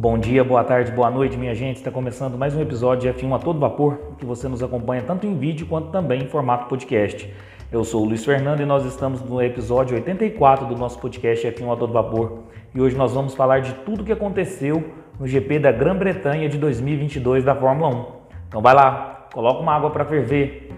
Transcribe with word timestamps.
Bom 0.00 0.16
dia, 0.16 0.44
boa 0.44 0.62
tarde, 0.62 0.92
boa 0.92 1.10
noite, 1.10 1.36
minha 1.36 1.56
gente. 1.56 1.78
Está 1.78 1.90
começando 1.90 2.38
mais 2.38 2.54
um 2.54 2.60
episódio 2.62 3.12
de 3.12 3.18
F1 3.18 3.34
a 3.34 3.38
todo 3.40 3.58
vapor, 3.58 3.98
que 4.16 4.24
você 4.24 4.46
nos 4.46 4.62
acompanha 4.62 5.02
tanto 5.02 5.26
em 5.26 5.36
vídeo 5.36 5.66
quanto 5.66 5.90
também 5.90 6.22
em 6.22 6.28
formato 6.28 6.68
podcast. 6.68 7.28
Eu 7.72 7.82
sou 7.82 8.04
o 8.04 8.04
Luiz 8.04 8.24
Fernando 8.24 8.60
e 8.60 8.64
nós 8.64 8.84
estamos 8.84 9.20
no 9.22 9.42
episódio 9.42 9.96
84 9.96 10.66
do 10.66 10.76
nosso 10.76 11.00
podcast 11.00 11.44
F1 11.48 11.72
a 11.72 11.76
todo 11.76 11.92
vapor. 11.92 12.44
E 12.72 12.80
hoje 12.80 12.96
nós 12.96 13.12
vamos 13.12 13.34
falar 13.34 13.60
de 13.60 13.74
tudo 13.84 14.02
o 14.02 14.04
que 14.04 14.12
aconteceu 14.12 14.88
no 15.18 15.26
GP 15.26 15.58
da 15.58 15.72
Grã-Bretanha 15.72 16.48
de 16.48 16.58
2022 16.58 17.42
da 17.42 17.56
Fórmula 17.56 17.92
1. 17.92 18.06
Então 18.46 18.62
vai 18.62 18.76
lá, 18.76 19.26
coloca 19.34 19.60
uma 19.60 19.74
água 19.74 19.90
para 19.90 20.04
ferver, 20.04 20.70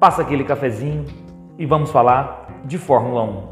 passa 0.00 0.22
aquele 0.22 0.42
cafezinho 0.42 1.04
e 1.56 1.64
vamos 1.64 1.92
falar 1.92 2.60
de 2.64 2.76
Fórmula 2.76 3.22
1. 3.22 3.42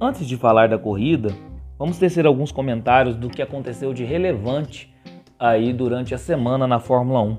Antes 0.00 0.24
de 0.24 0.36
falar 0.36 0.68
da 0.68 0.78
corrida, 0.78 1.34
vamos 1.82 1.98
tecer 1.98 2.24
alguns 2.26 2.52
comentários 2.52 3.16
do 3.16 3.28
que 3.28 3.42
aconteceu 3.42 3.92
de 3.92 4.04
relevante 4.04 4.94
aí 5.36 5.72
durante 5.72 6.14
a 6.14 6.18
semana 6.18 6.64
na 6.64 6.78
Fórmula 6.78 7.20
1. 7.22 7.38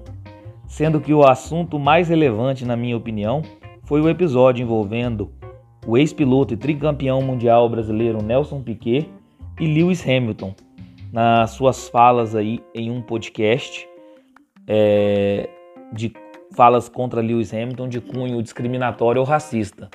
Sendo 0.67 0.99
que 0.99 1.13
o 1.13 1.23
assunto 1.23 1.79
mais 1.79 2.09
relevante, 2.09 2.65
na 2.65 2.75
minha 2.75 2.97
opinião, 2.97 3.41
foi 3.85 4.01
o 4.01 4.09
episódio 4.09 4.61
envolvendo 4.61 5.31
o 5.87 5.97
ex-piloto 5.97 6.53
e 6.53 6.57
tricampeão 6.57 7.21
mundial 7.21 7.69
brasileiro 7.69 8.21
Nelson 8.21 8.61
Piquet 8.61 9.09
e 9.61 9.65
Lewis 9.65 10.05
Hamilton, 10.05 10.53
nas 11.09 11.51
suas 11.51 11.87
falas 11.87 12.35
aí 12.35 12.59
em 12.75 12.91
um 12.91 13.01
podcast 13.01 13.87
é, 14.67 15.47
de 15.93 16.11
falas 16.51 16.89
contra 16.89 17.21
Lewis 17.21 17.53
Hamilton 17.53 17.87
de 17.87 18.01
cunho 18.01 18.43
discriminatório 18.43 19.21
ou 19.21 19.25
racista. 19.25 19.89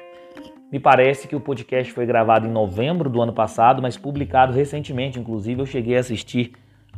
Me 0.71 0.79
parece 0.79 1.27
que 1.27 1.35
o 1.35 1.41
podcast 1.41 1.91
foi 1.95 2.05
gravado 2.05 2.47
em 2.47 2.51
novembro 2.51 3.09
do 3.09 3.23
ano 3.23 3.33
passado, 3.33 3.81
mas 3.81 3.97
publicado 3.97 4.53
recentemente. 4.53 5.19
Inclusive, 5.19 5.63
eu 5.63 5.67
cheguei 5.67 5.97
a 5.97 6.01
assistir 6.01 6.53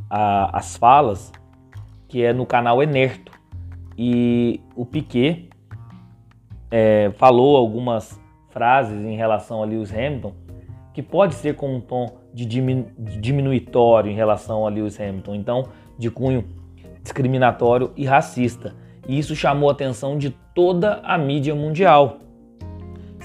a, 0.09 0.59
as 0.59 0.77
falas, 0.77 1.31
que 2.09 2.21
é 2.25 2.33
no 2.33 2.45
canal 2.45 2.83
Enerto. 2.83 3.31
E 3.97 4.61
o 4.75 4.85
Piquet 4.85 5.49
é, 6.69 7.13
falou 7.17 7.57
algumas 7.57 8.21
frases 8.49 9.05
em 9.05 9.15
relação 9.15 9.63
a 9.63 9.67
Lewis 9.67 9.93
Hamilton, 9.93 10.35
que 10.93 11.01
pode 11.01 11.35
ser 11.37 11.55
com 11.55 11.77
um 11.77 11.81
tom 11.81 12.19
de 12.35 12.45
diminuitório 12.45 14.11
em 14.11 14.15
relação 14.15 14.67
a 14.67 14.69
Lewis 14.69 15.01
Hamilton, 15.01 15.35
então 15.37 15.69
de 15.97 16.11
cunho 16.11 16.45
discriminatório 17.03 17.93
e 17.97 18.05
racista. 18.05 18.75
E 19.07 19.17
isso 19.17 19.37
chamou 19.37 19.69
a 19.69 19.73
atenção 19.73 20.19
de 20.19 20.31
toda 20.31 20.95
a 21.05 21.17
mídia 21.17 21.55
mundial 21.55 22.19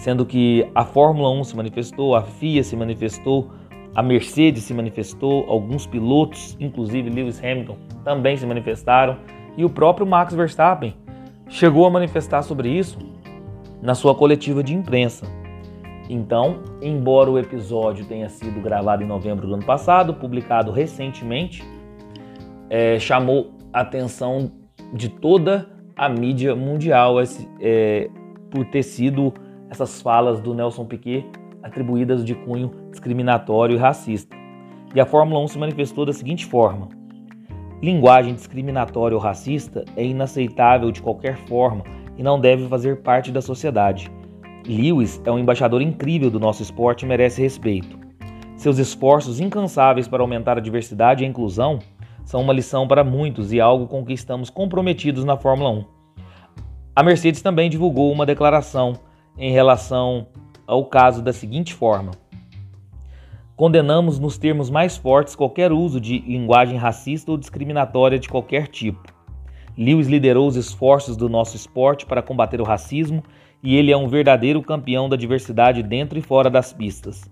sendo 0.06 0.23
que 0.23 0.70
a 0.75 0.86
Fórmula 0.86 1.31
1 1.31 1.45
se 1.45 1.58
manifestou, 1.58 2.16
a 2.16 2.22
FIA 2.22 2.64
se 2.64 2.75
manifestou, 2.75 3.50
a 3.95 4.03
Mercedes 4.03 4.64
se 4.64 4.72
manifestou, 4.72 5.45
alguns 5.50 5.88
pilotos, 5.88 6.56
inclusive 6.59 7.09
Lewis 7.09 7.44
Hamilton, 7.44 7.75
também 8.03 8.38
se 8.38 8.45
manifestaram 8.45 9.17
e 9.58 9.66
o 9.66 9.70
próprio 9.70 10.06
Max 10.06 10.31
Verstappen 10.36 10.94
chegou 11.50 11.88
a 11.88 11.89
manifestar 11.89 12.44
sobre 12.44 12.70
isso 12.70 13.00
na 13.81 13.95
sua 13.95 14.14
coletiva 14.14 14.62
de 14.62 14.75
imprensa. 14.75 15.25
Então, 16.08 16.59
embora 16.84 17.31
o 17.31 17.40
episódio 17.40 18.06
tenha 18.06 18.30
sido 18.30 18.62
gravado 18.62 19.02
em 19.02 19.08
novembro 19.08 19.47
do 19.47 19.56
ano 19.56 19.66
passado, 19.66 20.14
publicado 20.14 20.72
recentemente, 20.72 21.64
é, 22.69 23.00
chamou 23.00 23.56
a 23.73 23.80
atenção 23.81 24.52
de 24.94 25.09
toda 25.09 25.67
a 25.95 26.08
mídia 26.08 26.56
mundial 26.56 27.16
é, 27.59 28.08
por 28.52 28.66
ter 28.66 28.84
sido 28.84 29.34
essas 29.69 30.02
falas 30.02 30.39
do 30.39 30.53
Nelson 30.53 30.85
Piquet 30.85 31.25
atribuídas 31.63 32.23
de 32.23 32.35
cunho 32.35 32.71
discriminatório 32.91 33.75
e 33.75 33.80
racista. 33.80 34.35
E 34.94 34.99
a 34.99 35.05
Fórmula 35.05 35.41
1 35.41 35.47
se 35.49 35.57
manifestou 35.57 36.05
da 36.05 36.13
seguinte 36.13 36.45
forma: 36.45 36.89
linguagem 37.81 38.35
discriminatória 38.35 39.16
ou 39.16 39.22
racista 39.22 39.84
é 39.97 40.06
inaceitável 40.06 40.91
de 40.91 41.01
qualquer 41.01 41.38
forma 41.47 41.84
e 42.17 42.23
não 42.23 42.40
deve 42.40 42.67
fazer 42.67 43.01
parte 43.01 43.31
da 43.31 43.41
sociedade. 43.41 44.12
Lewis 44.67 45.22
é 45.25 45.31
um 45.31 45.40
embaixador 45.40 45.81
incrível 45.81 46.29
do 46.29 46.40
nosso 46.40 46.63
esporte 46.63 47.03
e 47.03 47.07
merece 47.07 47.41
respeito. 47.41 48.00
Seus 48.56 48.78
esforços 48.78 49.40
incansáveis 49.40 50.07
para 50.07 50.23
aumentar 50.23 50.57
a 50.57 50.61
diversidade 50.61 51.23
e 51.23 51.25
a 51.25 51.29
inclusão 51.29 51.79
são 52.23 52.41
uma 52.41 52.53
lição 52.53 52.88
para 52.88 53.03
muitos 53.03 53.53
e 53.53 53.59
algo 53.59 53.85
com 53.85 54.03
que 54.03 54.13
estamos 54.13 54.50
comprometidos 54.50 55.23
na 55.23 55.38
Fórmula 55.38 55.69
1. 55.69 55.85
A 56.95 57.03
Mercedes 57.03 57.41
também 57.41 57.69
divulgou 57.69 58.11
uma 58.11 58.25
declaração 58.25 58.94
em 59.38 59.51
relação 59.51 60.28
ao 60.68 60.85
caso 60.85 61.22
da 61.22 61.34
seguinte 61.34 61.73
forma: 61.73 62.12
Condenamos 63.56 64.19
nos 64.19 64.38
termos 64.38 64.69
mais 64.69 64.97
fortes 64.97 65.35
qualquer 65.35 65.72
uso 65.72 66.00
de 66.00 66.19
linguagem 66.19 66.78
racista 66.78 67.31
ou 67.31 67.38
discriminatória 67.38 68.19
de 68.19 68.28
qualquer 68.28 68.68
tipo. 68.68 69.13
Lewis 69.78 70.07
liderou 70.07 70.47
os 70.47 70.56
esforços 70.56 71.18
do 71.18 71.29
nosso 71.29 71.56
esporte 71.56 72.06
para 72.06 72.22
combater 72.22 72.62
o 72.62 72.66
racismo 72.66 73.23
e 73.62 73.75
ele 73.75 73.91
é 73.91 73.97
um 73.97 74.07
verdadeiro 74.07 74.62
campeão 74.62 75.09
da 75.09 75.16
diversidade 75.16 75.81
dentro 75.81 76.19
e 76.19 76.22
fora 76.22 76.50
das 76.50 76.72
pistas. 76.72 77.29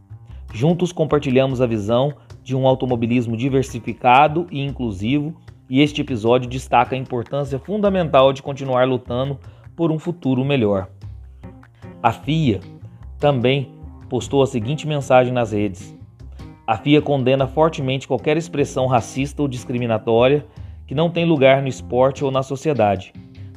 Juntos 0.54 0.92
compartilhamos 0.92 1.62
a 1.62 1.68
visão 1.68 2.14
de 2.44 2.56
um 2.56 2.68
automobilismo 2.68 3.36
diversificado 3.36 4.48
e 4.52 4.62
inclusivo, 4.62 5.36
e 5.70 5.82
este 5.82 6.02
episódio 6.02 6.50
destaca 6.50 6.96
a 6.96 7.00
importância 7.00 7.58
fundamental 7.58 8.32
de 8.34 8.44
continuar 8.44 8.88
lutando 8.88 9.40
por 9.76 9.92
um 9.92 9.98
futuro 9.98 10.44
melhor. 10.46 10.90
A 12.04 12.12
FIA 12.12 12.60
também 13.18 13.72
postou 14.10 14.44
a 14.44 14.46
seguinte 14.46 14.86
mensagem 14.86 15.32
nas 15.32 15.54
redes: 15.54 15.98
A 16.68 16.76
FIA 16.76 17.02
condena 17.02 17.48
fortemente 17.48 18.10
qualquer 18.10 18.36
expressão 18.36 18.88
racista 18.88 19.42
ou 19.42 19.48
discriminatória 19.48 20.46
que 20.86 20.94
não 20.94 21.10
tem 21.10 21.24
lugar 21.24 21.62
no 21.62 21.70
esporte 21.70 22.26
ou 22.26 22.30
na 22.30 22.44
sociedade. 22.44 23.14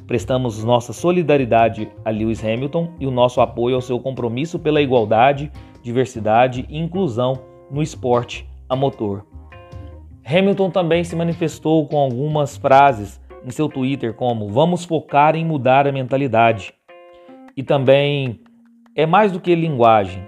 Prestamos 0.07 0.63
nossa 0.63 0.93
solidariedade 0.93 1.89
a 2.05 2.09
Lewis 2.09 2.41
Hamilton 2.41 2.93
e 3.01 3.05
o 3.05 3.11
nosso 3.11 3.41
apoio 3.41 3.75
ao 3.75 3.81
seu 3.81 3.99
compromisso 3.99 4.57
pela 4.57 4.81
igualdade, 4.81 5.51
diversidade 5.83 6.65
e 6.69 6.77
inclusão 6.77 7.41
no 7.69 7.83
esporte 7.83 8.47
a 8.69 8.77
motor. 8.77 9.25
Hamilton 10.25 10.69
também 10.69 11.03
se 11.03 11.17
manifestou 11.17 11.85
com 11.85 11.97
algumas 11.97 12.55
frases 12.55 13.19
em 13.45 13.51
seu 13.51 13.67
Twitter 13.67 14.13
como 14.13 14.47
vamos 14.47 14.85
focar 14.85 15.35
em 15.35 15.43
mudar 15.43 15.85
a 15.85 15.91
mentalidade 15.91 16.73
e 17.57 17.63
também 17.63 18.39
é 18.95 19.07
mais 19.07 19.31
do 19.31 19.39
que 19.39 19.55
linguagem. 19.55 20.23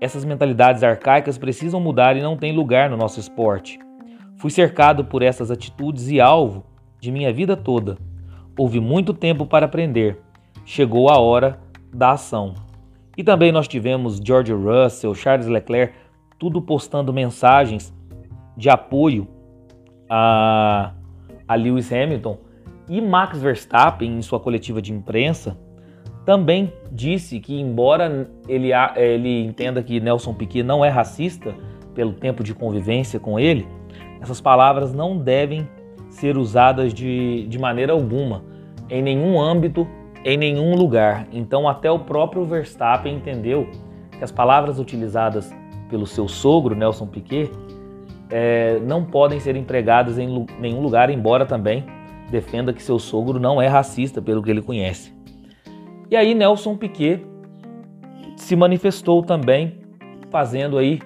Essas 0.00 0.24
mentalidades 0.24 0.82
arcaicas 0.82 1.38
precisam 1.38 1.80
mudar 1.80 2.16
e 2.16 2.20
não 2.20 2.36
têm 2.36 2.52
lugar 2.52 2.90
no 2.90 2.96
nosso 2.96 3.20
esporte. 3.20 3.78
Fui 4.36 4.50
cercado 4.50 5.04
por 5.04 5.22
essas 5.22 5.52
atitudes 5.52 6.10
e 6.10 6.20
alvo 6.20 6.66
de 7.00 7.12
minha 7.12 7.32
vida 7.32 7.56
toda. 7.56 7.96
Houve 8.58 8.80
muito 8.80 9.14
tempo 9.14 9.46
para 9.46 9.66
aprender. 9.66 10.20
Chegou 10.64 11.08
a 11.08 11.18
hora 11.18 11.60
da 11.92 12.10
ação. 12.10 12.54
E 13.16 13.22
também 13.22 13.52
nós 13.52 13.68
tivemos 13.68 14.18
George 14.18 14.52
Russell, 14.52 15.14
Charles 15.14 15.46
Leclerc, 15.46 15.94
tudo 16.38 16.60
postando 16.60 17.12
mensagens 17.12 17.94
de 18.56 18.68
apoio 18.68 19.28
a, 20.10 20.92
a 21.46 21.54
Lewis 21.54 21.92
Hamilton 21.92 22.36
e 22.88 23.00
Max 23.00 23.40
Verstappen 23.40 24.18
em 24.18 24.22
sua 24.22 24.40
coletiva 24.40 24.82
de 24.82 24.92
imprensa 24.92 25.56
também 26.24 26.72
disse 26.90 27.38
que, 27.38 27.60
embora 27.60 28.28
ele, 28.48 28.70
ele 28.96 29.44
entenda 29.44 29.82
que 29.82 30.00
Nelson 30.00 30.32
Piquet 30.34 30.62
não 30.62 30.84
é 30.84 30.88
racista 30.88 31.54
pelo 31.94 32.12
tempo 32.12 32.42
de 32.42 32.54
convivência 32.54 33.20
com 33.20 33.38
ele, 33.38 33.66
essas 34.20 34.40
palavras 34.40 34.94
não 34.94 35.18
devem 35.18 35.68
ser 36.08 36.36
usadas 36.36 36.94
de, 36.94 37.46
de 37.46 37.58
maneira 37.58 37.92
alguma, 37.92 38.42
em 38.88 39.02
nenhum 39.02 39.40
âmbito, 39.40 39.86
em 40.24 40.36
nenhum 40.36 40.74
lugar. 40.74 41.26
Então, 41.32 41.68
até 41.68 41.90
o 41.90 41.98
próprio 41.98 42.44
Verstappen 42.44 43.16
entendeu 43.16 43.68
que 44.16 44.24
as 44.24 44.32
palavras 44.32 44.78
utilizadas 44.78 45.54
pelo 45.90 46.06
seu 46.06 46.26
sogro, 46.26 46.74
Nelson 46.74 47.06
Piquet, 47.06 47.50
é, 48.30 48.80
não 48.80 49.04
podem 49.04 49.38
ser 49.38 49.54
empregadas 49.56 50.18
em 50.18 50.46
nenhum 50.58 50.80
lugar, 50.80 51.10
embora 51.10 51.44
também 51.44 51.84
defenda 52.30 52.72
que 52.72 52.82
seu 52.82 52.98
sogro 52.98 53.38
não 53.38 53.60
é 53.60 53.66
racista, 53.66 54.22
pelo 54.22 54.42
que 54.42 54.50
ele 54.50 54.62
conhece. 54.62 55.14
E 56.14 56.16
aí 56.16 56.32
Nelson 56.32 56.76
Piquet 56.76 57.26
se 58.36 58.54
manifestou 58.54 59.20
também 59.20 59.80
fazendo 60.30 60.78
aí 60.78 61.00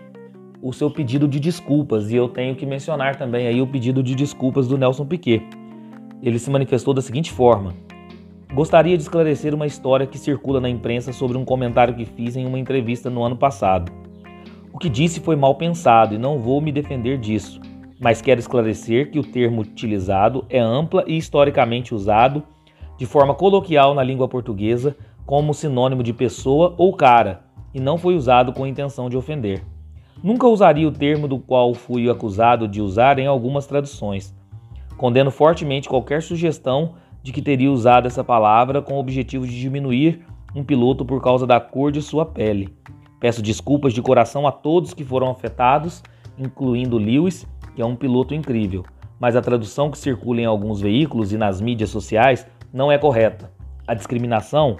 o 0.60 0.70
seu 0.70 0.90
pedido 0.90 1.26
de 1.26 1.40
desculpas 1.40 2.10
e 2.10 2.16
eu 2.16 2.28
tenho 2.28 2.54
que 2.54 2.66
mencionar 2.66 3.16
também 3.16 3.46
aí 3.46 3.62
o 3.62 3.66
pedido 3.66 4.02
de 4.02 4.14
desculpas 4.14 4.68
do 4.68 4.76
Nelson 4.76 5.06
Piquet. 5.06 5.42
Ele 6.22 6.38
se 6.38 6.50
manifestou 6.50 6.92
da 6.92 7.00
seguinte 7.00 7.32
forma: 7.32 7.72
Gostaria 8.52 8.98
de 8.98 9.02
esclarecer 9.02 9.54
uma 9.54 9.64
história 9.64 10.06
que 10.06 10.18
circula 10.18 10.60
na 10.60 10.68
imprensa 10.68 11.10
sobre 11.10 11.38
um 11.38 11.44
comentário 11.46 11.94
que 11.94 12.04
fiz 12.04 12.36
em 12.36 12.44
uma 12.44 12.58
entrevista 12.58 13.08
no 13.08 13.22
ano 13.22 13.34
passado. 13.34 13.90
O 14.70 14.78
que 14.78 14.90
disse 14.90 15.20
foi 15.20 15.36
mal 15.36 15.54
pensado 15.54 16.16
e 16.16 16.18
não 16.18 16.38
vou 16.38 16.60
me 16.60 16.70
defender 16.70 17.16
disso, 17.16 17.62
mas 17.98 18.20
quero 18.20 18.40
esclarecer 18.40 19.10
que 19.10 19.18
o 19.18 19.24
termo 19.24 19.62
utilizado 19.62 20.44
é 20.50 20.58
ampla 20.58 21.02
e 21.06 21.16
historicamente 21.16 21.94
usado 21.94 22.44
de 22.98 23.06
forma 23.06 23.34
coloquial 23.34 23.94
na 23.94 24.02
língua 24.02 24.28
portuguesa 24.28 24.96
como 25.24 25.54
sinônimo 25.54 26.02
de 26.02 26.12
pessoa 26.12 26.74
ou 26.76 26.92
cara 26.92 27.44
e 27.72 27.80
não 27.80 27.96
foi 27.96 28.16
usado 28.16 28.52
com 28.52 28.66
intenção 28.66 29.08
de 29.08 29.16
ofender. 29.16 29.64
Nunca 30.22 30.48
usaria 30.48 30.88
o 30.88 30.92
termo 30.92 31.28
do 31.28 31.38
qual 31.38 31.72
fui 31.74 32.10
acusado 32.10 32.66
de 32.66 32.82
usar 32.82 33.20
em 33.20 33.26
algumas 33.26 33.66
traduções. 33.66 34.34
Condeno 34.96 35.30
fortemente 35.30 35.88
qualquer 35.88 36.22
sugestão 36.22 36.94
de 37.22 37.32
que 37.32 37.40
teria 37.40 37.70
usado 37.70 38.06
essa 38.06 38.24
palavra 38.24 38.82
com 38.82 38.94
o 38.94 38.98
objetivo 38.98 39.46
de 39.46 39.60
diminuir 39.60 40.24
um 40.54 40.64
piloto 40.64 41.04
por 41.04 41.22
causa 41.22 41.46
da 41.46 41.60
cor 41.60 41.92
de 41.92 42.02
sua 42.02 42.26
pele. 42.26 42.74
Peço 43.20 43.42
desculpas 43.42 43.92
de 43.92 44.02
coração 44.02 44.46
a 44.46 44.50
todos 44.50 44.94
que 44.94 45.04
foram 45.04 45.30
afetados, 45.30 46.02
incluindo 46.36 46.98
Lewis, 46.98 47.46
que 47.76 47.82
é 47.82 47.84
um 47.84 47.94
piloto 47.94 48.34
incrível, 48.34 48.84
mas 49.20 49.36
a 49.36 49.42
tradução 49.42 49.90
que 49.90 49.98
circula 49.98 50.40
em 50.40 50.46
alguns 50.46 50.80
veículos 50.80 51.32
e 51.32 51.36
nas 51.36 51.60
mídias 51.60 51.90
sociais 51.90 52.46
não 52.72 52.90
é 52.90 52.98
correta. 52.98 53.50
A 53.86 53.94
discriminação 53.94 54.76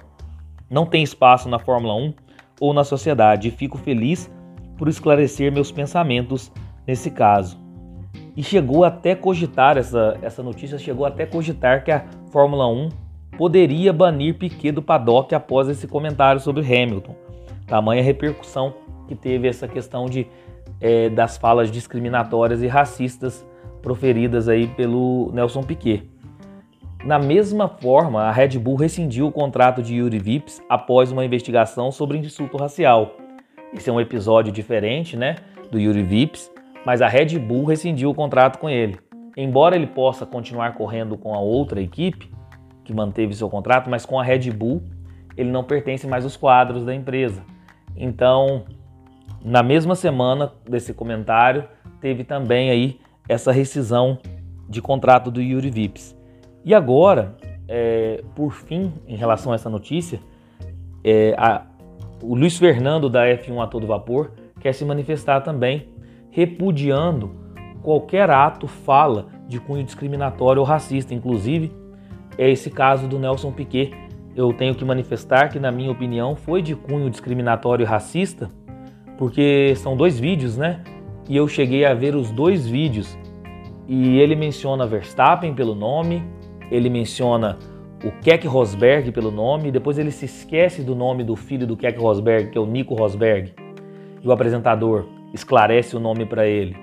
não 0.69 0.85
tem 0.85 1.03
espaço 1.03 1.49
na 1.49 1.59
Fórmula 1.59 1.95
1 1.95 2.13
ou 2.59 2.73
na 2.73 2.83
sociedade 2.83 3.47
e 3.47 3.51
fico 3.51 3.77
feliz 3.77 4.31
por 4.77 4.87
esclarecer 4.87 5.51
meus 5.51 5.71
pensamentos 5.71 6.51
nesse 6.85 7.09
caso. 7.11 7.59
E 8.35 8.43
chegou 8.43 8.83
até 8.83 9.15
cogitar, 9.15 9.77
essa, 9.77 10.17
essa 10.21 10.41
notícia 10.41 10.77
chegou 10.77 11.05
até 11.05 11.25
cogitar 11.25 11.83
que 11.83 11.91
a 11.91 12.05
Fórmula 12.31 12.67
1 12.67 12.89
poderia 13.37 13.91
banir 13.91 14.37
Piquet 14.37 14.71
do 14.71 14.81
paddock 14.81 15.33
após 15.33 15.67
esse 15.67 15.87
comentário 15.87 16.39
sobre 16.39 16.61
Hamilton. 16.61 17.15
Tamanha 17.67 18.03
repercussão 18.03 18.73
que 19.07 19.15
teve 19.15 19.47
essa 19.47 19.67
questão 19.67 20.05
de, 20.05 20.27
é, 20.79 21.09
das 21.09 21.37
falas 21.37 21.71
discriminatórias 21.71 22.61
e 22.61 22.67
racistas 22.67 23.45
proferidas 23.81 24.47
aí 24.47 24.67
pelo 24.67 25.31
Nelson 25.33 25.63
Piquet. 25.63 26.03
Na 27.03 27.17
mesma 27.17 27.69
forma, 27.69 28.23
a 28.23 28.31
Red 28.31 28.59
Bull 28.59 28.75
rescindiu 28.75 29.27
o 29.27 29.31
contrato 29.31 29.81
de 29.81 29.95
Yuri 29.95 30.19
Vips 30.19 30.61
após 30.67 31.13
uma 31.13 31.23
investigação 31.23 31.93
sobre 31.93 32.17
insulto 32.17 32.57
racial. 32.57 33.15
Esse 33.73 33.89
é 33.89 33.93
um 33.93 34.01
episódio 34.01 34.51
diferente, 34.51 35.15
né, 35.15 35.37
do 35.71 35.79
Yuri 35.79 36.03
Vips, 36.03 36.51
mas 36.85 37.01
a 37.01 37.07
Red 37.07 37.39
Bull 37.39 37.63
rescindiu 37.63 38.09
o 38.09 38.13
contrato 38.13 38.59
com 38.59 38.69
ele. 38.69 38.99
Embora 39.37 39.77
ele 39.77 39.87
possa 39.87 40.25
continuar 40.25 40.73
correndo 40.73 41.17
com 41.17 41.33
a 41.33 41.39
outra 41.39 41.81
equipe 41.81 42.29
que 42.83 42.93
manteve 42.93 43.33
seu 43.33 43.49
contrato, 43.49 43.89
mas 43.89 44.05
com 44.05 44.19
a 44.19 44.23
Red 44.23 44.51
Bull 44.51 44.83
ele 45.37 45.49
não 45.49 45.63
pertence 45.63 46.05
mais 46.05 46.25
aos 46.25 46.35
quadros 46.35 46.83
da 46.83 46.93
empresa. 46.93 47.41
Então, 47.95 48.65
na 49.41 49.63
mesma 49.63 49.95
semana 49.95 50.51
desse 50.69 50.93
comentário, 50.93 51.63
teve 52.01 52.25
também 52.25 52.69
aí 52.69 52.99
essa 53.29 53.53
rescisão 53.53 54.19
de 54.67 54.81
contrato 54.81 55.31
do 55.31 55.41
Yuri 55.41 55.69
Vips. 55.69 56.18
E 56.63 56.73
agora, 56.73 57.35
é, 57.67 58.23
por 58.35 58.51
fim, 58.51 58.93
em 59.07 59.15
relação 59.15 59.51
a 59.51 59.55
essa 59.55 59.69
notícia, 59.69 60.19
é, 61.03 61.33
a, 61.37 61.65
o 62.21 62.35
Luiz 62.35 62.57
Fernando 62.57 63.09
da 63.09 63.25
F1 63.25 63.63
a 63.63 63.67
todo 63.67 63.87
vapor 63.87 64.31
quer 64.59 64.73
se 64.73 64.83
manifestar 64.83 65.41
também, 65.41 65.89
repudiando 66.31 67.31
qualquer 67.81 68.29
ato, 68.29 68.67
fala 68.67 69.27
de 69.47 69.59
cunho 69.59 69.83
discriminatório 69.83 70.61
ou 70.61 70.65
racista. 70.65 71.13
Inclusive, 71.13 71.71
é 72.37 72.49
esse 72.49 72.69
caso 72.69 73.07
do 73.07 73.17
Nelson 73.17 73.51
Piquet. 73.51 73.91
Eu 74.35 74.53
tenho 74.53 74.75
que 74.75 74.85
manifestar 74.85 75.49
que, 75.49 75.59
na 75.59 75.71
minha 75.71 75.91
opinião, 75.91 76.35
foi 76.35 76.61
de 76.61 76.75
cunho 76.75 77.09
discriminatório 77.09 77.83
e 77.83 77.85
racista, 77.85 78.49
porque 79.17 79.73
são 79.75 79.97
dois 79.97 80.19
vídeos, 80.19 80.57
né? 80.57 80.83
E 81.27 81.35
eu 81.35 81.47
cheguei 81.47 81.85
a 81.85 81.93
ver 81.93 82.15
os 82.15 82.31
dois 82.31 82.67
vídeos 82.67 83.17
e 83.87 84.19
ele 84.19 84.35
menciona 84.35 84.85
Verstappen 84.85 85.53
pelo 85.53 85.73
nome, 85.73 86.23
ele 86.71 86.89
menciona 86.89 87.57
o 88.03 88.11
Keck 88.21 88.47
Rosberg 88.47 89.11
pelo 89.11 89.31
nome, 89.31 89.71
depois 89.71 89.97
ele 89.99 90.11
se 90.11 90.25
esquece 90.25 90.81
do 90.81 90.95
nome 90.95 91.23
do 91.23 91.35
filho 91.35 91.67
do 91.67 91.75
Keck 91.75 91.99
Rosberg, 91.99 92.51
que 92.51 92.57
é 92.57 92.61
o 92.61 92.65
Nico 92.65 92.95
Rosberg, 92.95 93.53
e 94.21 94.27
o 94.27 94.31
apresentador 94.31 95.05
esclarece 95.33 95.95
o 95.95 95.99
nome 95.99 96.25
para 96.25 96.47
ele. 96.47 96.75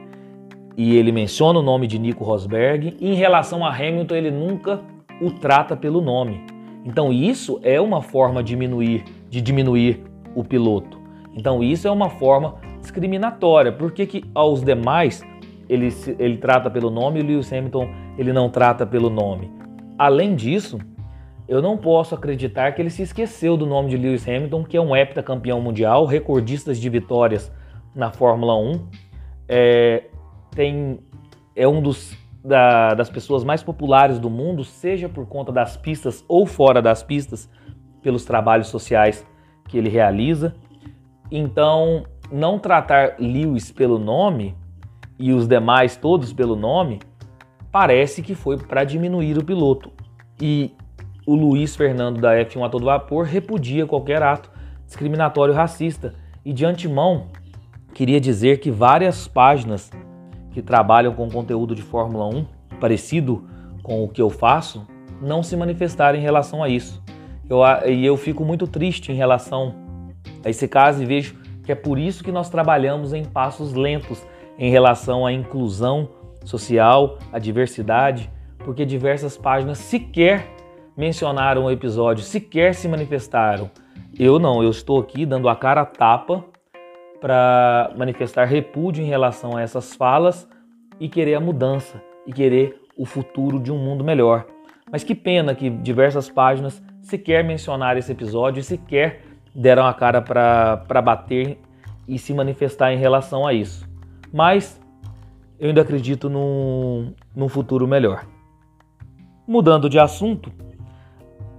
E 0.77 0.97
ele 0.97 1.11
menciona 1.11 1.59
o 1.59 1.63
nome 1.63 1.87
de 1.87 1.99
Nico 1.99 2.23
Rosberg, 2.23 2.97
e 3.01 3.11
em 3.11 3.15
relação 3.15 3.65
a 3.65 3.75
Hamilton, 3.75 4.15
ele 4.15 4.31
nunca 4.31 4.81
o 5.21 5.31
trata 5.31 5.75
pelo 5.75 6.01
nome. 6.03 6.45
Então 6.85 7.13
isso 7.13 7.59
é 7.63 7.81
uma 7.81 8.03
forma 8.03 8.43
de 8.43 8.51
diminuir, 8.51 9.05
de 9.29 9.41
diminuir 9.41 10.05
o 10.35 10.45
piloto. 10.45 11.01
Então 11.35 11.63
isso 11.63 11.89
é 11.89 11.91
uma 11.91 12.11
forma 12.11 12.57
discriminatória. 12.81 13.73
Por 13.73 13.91
que, 13.91 14.07
que 14.07 14.25
aos 14.35 14.63
demais 14.63 15.27
ele, 15.69 15.89
ele 16.19 16.37
trata 16.37 16.71
pelo 16.71 16.91
nome 16.91 17.21
e 17.21 17.23
o 17.23 17.27
Lewis 17.27 17.53
Hamilton 17.53 17.89
ele 18.17 18.33
não 18.33 18.49
trata 18.49 18.87
pelo 18.87 19.11
nome? 19.11 19.56
Além 19.99 20.35
disso, 20.35 20.79
eu 21.49 21.63
não 21.63 21.77
posso 21.77 22.15
acreditar 22.15 22.73
que 22.73 22.83
ele 22.83 22.91
se 22.91 23.03
esqueceu 23.03 23.57
do 23.57 23.67
nome 23.67 23.91
de 23.91 23.97
Lewis 23.97 24.27
Hamilton, 24.29 24.65
que 24.65 24.77
é 24.77 24.81
um 24.81 24.95
heptacampeão 24.95 25.61
mundial, 25.61 26.05
recordista 26.05 26.75
de 26.75 26.89
vitórias 26.89 27.53
na 27.95 28.11
Fórmula 28.11 28.57
1. 28.57 28.89
É, 29.49 30.05
tem, 30.55 30.99
é 31.55 31.69
um 31.69 31.81
dos, 31.81 32.17
da, 32.45 32.95
das 32.95 33.09
pessoas 33.09 33.45
mais 33.45 33.63
populares 33.63 34.19
do 34.19 34.29
mundo, 34.29 34.65
seja 34.65 35.09
por 35.09 35.27
conta 35.27 35.53
das 35.53 35.77
pistas 35.77 36.25
ou 36.29 36.47
fora 36.47 36.83
das 36.83 37.03
pistas, 37.03 37.49
pelos 38.03 38.25
trabalhos 38.25 38.69
sociais 38.69 39.25
que 39.69 39.79
ele 39.79 39.89
realiza. 39.89 40.55
Então, 41.31 42.05
não 42.31 42.59
tratar 42.59 43.17
Lewis 43.19 43.71
pelo 43.71 43.99
nome 43.99 44.55
e 45.19 45.33
os 45.33 45.47
demais 45.47 45.97
todos 45.97 46.33
pelo 46.33 46.57
nome 46.57 47.01
parece 47.77 48.23
que 48.23 48.35
foi 48.35 48.57
para 48.57 48.85
diminuir 48.85 49.37
o 49.37 49.45
piloto. 49.45 49.93
E 50.41 50.73
o 51.27 51.35
Luiz 51.35 51.77
Fernando 51.77 52.19
da 52.19 52.33
F1 52.33 52.65
a 52.65 52.71
todo 52.71 52.87
vapor 52.87 53.27
repudia 53.27 53.87
qualquer 53.87 54.23
ato 54.23 54.51
discriminatório 54.87 55.53
racista. 55.53 56.15
E 56.43 56.55
de 56.55 56.65
antemão, 56.65 57.27
queria 57.93 58.19
dizer 58.19 58.61
que 58.61 58.71
várias 58.71 59.29
páginas 59.29 59.91
que 60.53 60.63
trabalham 60.63 61.13
com 61.13 61.29
conteúdo 61.29 61.75
de 61.75 61.83
Fórmula 61.83 62.25
1, 62.35 62.47
parecido 62.81 63.47
com 63.83 64.03
o 64.03 64.09
que 64.09 64.23
eu 64.23 64.31
faço, 64.31 64.87
não 65.21 65.43
se 65.43 65.55
manifestaram 65.55 66.19
em 66.19 66.23
relação 66.23 66.63
a 66.63 66.71
isso. 66.71 67.03
Eu, 67.47 67.59
e 67.87 68.07
eu 68.07 68.17
fico 68.17 68.43
muito 68.43 68.67
triste 68.67 69.13
em 69.13 69.17
relação 69.17 69.75
a 70.43 70.49
esse 70.49 70.67
caso 70.67 71.03
e 71.03 71.05
vejo 71.05 71.37
que 71.63 71.73
é 71.73 71.75
por 71.75 71.99
isso 71.99 72.25
que 72.25 72.33
nós 72.33 72.49
trabalhamos 72.49 73.13
em 73.13 73.23
passos 73.23 73.75
lentos 73.75 74.27
em 74.59 74.71
relação 74.71 75.27
à 75.27 75.31
inclusão 75.31 76.09
social, 76.47 77.19
a 77.33 77.39
diversidade, 77.39 78.31
porque 78.59 78.85
diversas 78.85 79.37
páginas 79.37 79.79
sequer 79.79 80.49
mencionaram 80.97 81.65
o 81.65 81.71
episódio, 81.71 82.25
sequer 82.25 82.75
se 82.75 82.89
manifestaram. 82.89 83.71
Eu 84.19 84.39
não, 84.39 84.63
eu 84.63 84.71
estou 84.71 84.99
aqui 84.99 85.27
dando 85.27 85.49
a 85.49 85.55
cara 85.55 85.83
a 85.83 85.85
tapa 85.85 86.45
para 87.21 87.93
manifestar 87.97 88.45
repúdio 88.45 89.05
em 89.05 89.07
relação 89.07 89.57
a 89.57 89.61
essas 89.61 89.95
falas 89.95 90.49
e 90.99 91.09
querer 91.09 91.35
a 91.35 91.41
mudança 91.41 92.01
e 92.27 92.33
querer 92.33 92.81
o 92.97 93.05
futuro 93.05 93.61
de 93.61 93.71
um 93.71 93.79
mundo 93.79 94.03
melhor. 94.03 94.47
Mas 94.91 95.05
que 95.05 95.15
pena 95.15 95.55
que 95.55 95.69
diversas 95.69 96.31
páginas 96.31 96.83
sequer 97.03 97.45
mencionaram 97.45 97.99
esse 97.99 98.13
episódio 98.13 98.61
e 98.61 98.65
sequer 98.65 99.23
deram 99.55 99.87
a 99.87 99.93
cara 99.93 100.23
para 100.23 101.03
bater 101.03 101.59
e 102.07 102.19
se 102.19 102.33
manifestar 102.33 102.93
em 102.93 102.99
relação 102.99 103.47
a 103.47 103.53
isso. 103.53 103.89
Mas 104.33 104.81
eu 105.59 105.69
ainda 105.69 105.81
acredito 105.81 106.29
num, 106.29 107.13
num 107.35 107.49
futuro 107.49 107.87
melhor. 107.87 108.27
Mudando 109.47 109.89
de 109.89 109.99
assunto, 109.99 110.53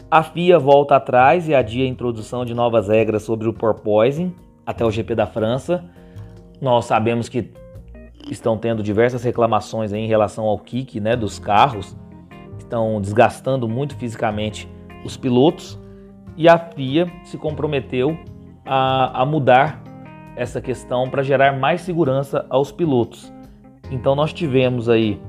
a 0.10 0.22
FIA 0.24 0.60
volta 0.60 0.96
atrás 0.96 1.48
e 1.48 1.56
adia 1.56 1.84
a 1.86 1.88
introdução 1.88 2.46
de 2.46 2.54
novas 2.54 2.88
regras 2.88 3.24
sobre 3.24 3.48
o 3.48 3.54
porpoising 3.54 4.34
até 4.66 4.86
o 4.86 4.92
GP 4.92 5.16
da 5.16 5.26
França. 5.26 5.84
Nós 6.62 6.86
sabemos 6.86 7.28
que 7.28 7.52
estão 8.30 8.58
tendo 8.58 8.84
diversas 8.84 9.24
reclamações 9.24 9.94
em 9.94 10.08
relação 10.08 10.46
ao 10.46 10.60
kick 10.60 11.00
né, 11.00 11.16
dos 11.16 11.40
carros, 11.40 11.96
estão 12.58 13.00
desgastando 13.02 13.68
muito 13.68 13.96
fisicamente 13.96 14.70
os 15.04 15.16
pilotos 15.16 15.80
e 16.36 16.48
a 16.48 16.58
FIA 16.58 17.08
se 17.24 17.38
comprometeu 17.38 18.18
a, 18.66 19.22
a 19.22 19.26
mudar 19.26 19.82
essa 20.36 20.62
questão 20.62 21.10
para 21.10 21.24
gerar 21.24 21.58
mais 21.58 21.82
segurança 21.82 22.46
aos 22.50 22.72
pilotos. 22.72 23.34
Então 23.92 24.16
nós 24.16 24.34
tivemos 24.34 24.90
aí 24.90 25.20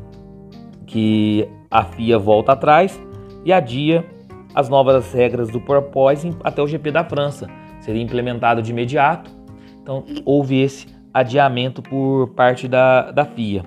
que 0.86 1.48
a 1.70 1.84
FIA 1.84 2.18
volta 2.18 2.52
atrás 2.52 3.00
e 3.44 3.52
adia 3.52 4.04
as 4.54 4.68
novas 4.68 5.12
regras 5.12 5.50
do 5.50 5.60
porpoising 5.60 6.34
até 6.42 6.62
o 6.62 6.66
GP 6.66 6.90
da 6.90 7.04
França. 7.04 7.46
Seria 7.80 8.02
implementado 8.02 8.60
de 8.62 8.70
imediato. 8.70 9.30
Então 9.82 10.04
houve 10.24 10.60
esse 10.60 10.86
adiamento 11.12 11.82
por 11.82 12.28
parte 12.28 12.66
da, 12.66 13.10
da 13.10 13.24
FIA. 13.24 13.64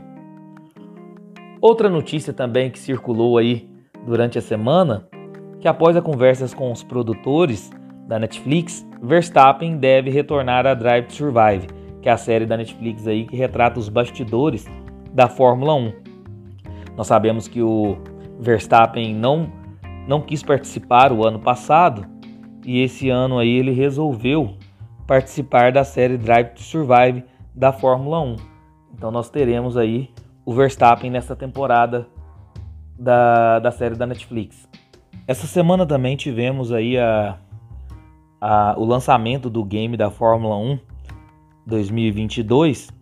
Outra 1.62 1.90
notícia 1.90 2.34
também 2.34 2.72
que 2.72 2.80
circulou 2.80 3.38
aí 3.38 3.70
durante 4.06 4.38
a 4.38 4.42
semana, 4.42 5.08
que 5.60 5.68
após 5.68 5.96
as 5.96 6.04
conversas 6.04 6.54
com 6.54 6.72
os 6.72 6.84
produtores 6.84 7.70
da 8.08 8.18
Netflix, 8.18 8.86
Verstappen 9.02 9.78
deve 9.78 10.10
retornar 10.10 10.66
a 10.66 10.74
Drive 10.74 11.06
to 11.06 11.14
Survive, 11.14 11.68
que 12.02 12.10
é 12.10 12.12
a 12.12 12.18
série 12.18 12.46
da 12.46 12.58
Netflix 12.58 13.08
aí 13.08 13.26
que 13.26 13.36
retrata 13.36 13.80
os 13.80 13.90
bastidores 13.90 14.68
da 15.14 15.28
Fórmula 15.28 15.74
1. 15.76 15.94
Nós 16.96 17.08
sabemos 17.08 17.48
que 17.48 17.62
o 17.62 17.98
Verstappen 18.40 19.14
não, 19.14 19.52
não 20.08 20.22
quis 20.22 20.44
participar 20.44 21.12
o 21.12 21.26
ano 21.26 21.40
passado 21.40 22.06
e 22.66 22.82
esse 22.82 23.10
ano 23.10 23.40
aí 23.40 23.50
ele 23.50 23.72
resolveu 23.72 24.56
participar 25.08 25.72
da 25.72 25.84
série 25.84 26.18
Drive 26.18 26.50
to 26.50 26.62
Survive 26.62 27.24
da 27.54 27.72
Fórmula 27.72 28.22
1. 28.22 28.36
Então 28.94 29.12
nós 29.12 29.30
teremos 29.30 29.78
aí 29.78 30.10
o 30.46 30.54
Verstappen 30.54 31.10
nessa 31.10 31.36
temporada 31.36 32.08
da, 32.98 33.60
da 33.60 33.72
série 33.72 33.96
da 33.96 34.06
Netflix. 34.06 34.70
Essa 35.28 35.48
semana 35.48 35.86
também 35.86 36.16
tivemos 36.16 36.72
aí 36.72 36.98
a, 36.98 37.38
a, 38.40 38.76
o 38.78 38.86
lançamento 38.86 39.50
do 39.50 39.64
game 39.64 39.96
da 39.98 40.10
Fórmula 40.10 40.56
1 40.58 40.80
2022 41.66 43.01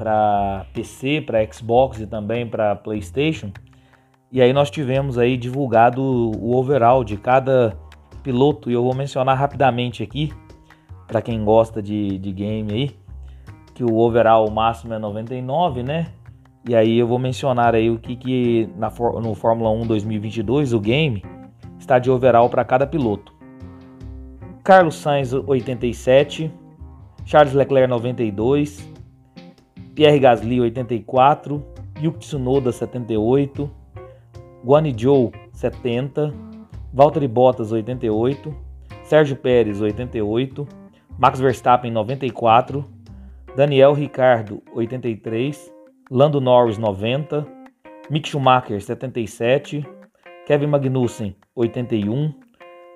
para 0.00 0.64
PC, 0.72 1.20
para 1.20 1.44
Xbox 1.52 2.00
e 2.00 2.06
também 2.06 2.46
para 2.46 2.74
PlayStation. 2.74 3.52
E 4.32 4.40
aí 4.40 4.50
nós 4.50 4.70
tivemos 4.70 5.18
aí 5.18 5.36
divulgado 5.36 6.00
o 6.02 6.56
overall 6.56 7.04
de 7.04 7.18
cada 7.18 7.76
piloto 8.22 8.70
e 8.70 8.72
eu 8.72 8.82
vou 8.82 8.94
mencionar 8.94 9.36
rapidamente 9.36 10.02
aqui 10.02 10.32
para 11.06 11.20
quem 11.20 11.44
gosta 11.44 11.82
de, 11.82 12.18
de 12.18 12.32
game 12.32 12.72
aí 12.72 12.96
que 13.74 13.84
o 13.84 13.98
overall 13.98 14.50
máximo 14.50 14.94
é 14.94 14.98
99, 14.98 15.82
né? 15.82 16.06
E 16.66 16.74
aí 16.74 16.98
eu 16.98 17.06
vou 17.06 17.18
mencionar 17.18 17.74
aí 17.74 17.90
o 17.90 17.98
que 17.98 18.16
que 18.16 18.68
na, 18.76 18.90
no 19.22 19.34
Fórmula 19.34 19.70
1 19.70 19.86
2022 19.86 20.72
o 20.72 20.80
game 20.80 21.22
está 21.78 21.98
de 21.98 22.10
overall 22.10 22.48
para 22.48 22.64
cada 22.64 22.86
piloto. 22.86 23.34
Carlos 24.64 24.94
Sainz 24.94 25.32
87, 25.32 26.50
Charles 27.24 27.52
Leclerc 27.54 27.88
92, 27.88 28.89
Pierre 29.94 30.18
Gasly 30.18 30.60
84, 30.60 31.62
Yuki 32.00 32.18
Tsunoda 32.18 32.72
78, 32.72 33.70
Guan 34.64 34.84
Zhou 34.94 35.32
70, 35.52 36.32
Valtteri 36.92 37.28
Bottas 37.28 37.72
88, 37.72 38.54
Sérgio 39.04 39.36
Pérez 39.36 39.80
88, 39.80 40.66
Max 41.18 41.40
Verstappen 41.40 41.90
94, 41.90 42.84
Daniel 43.56 43.92
Ricardo 43.94 44.62
83, 44.74 45.70
Lando 46.10 46.40
Norris 46.40 46.78
90, 46.78 47.46
Mick 48.10 48.26
Schumacher 48.26 48.80
77, 48.80 49.84
Kevin 50.46 50.70
Magnussen 50.70 51.34
81, 51.54 52.34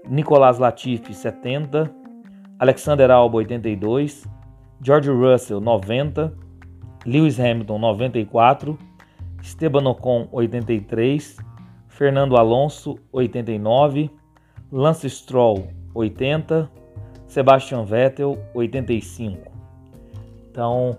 Nicolas 0.09 0.59
Latifi 0.59 1.13
70, 1.13 1.91
Alexander 2.59 3.11
Albon 3.11 3.43
82, 3.43 4.25
George 4.81 5.09
Russell 5.09 5.61
90, 5.61 6.44
Lewis 7.05 7.39
Hamilton 7.39 7.79
94, 7.79 8.79
Esteban 9.43 9.87
Ocon 9.87 10.29
83, 10.33 11.37
Fernando 11.89 12.37
Alonso 12.37 12.99
89, 13.13 14.11
Lance 14.73 15.09
Stroll 15.09 15.69
80, 15.95 16.71
Sebastian 17.27 17.85
Vettel 17.85 18.39
85. 18.55 19.53
Então, 20.51 20.97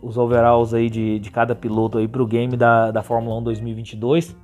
os 0.00 0.16
overalls 0.16 0.74
aí 0.74 0.88
de, 0.88 1.18
de 1.18 1.30
cada 1.30 1.54
piloto 1.54 1.98
aí 1.98 2.08
para 2.08 2.22
o 2.22 2.26
game 2.26 2.56
da, 2.56 2.90
da 2.90 3.02
Fórmula 3.02 3.38
1 3.38 3.42
2022. 3.42 4.36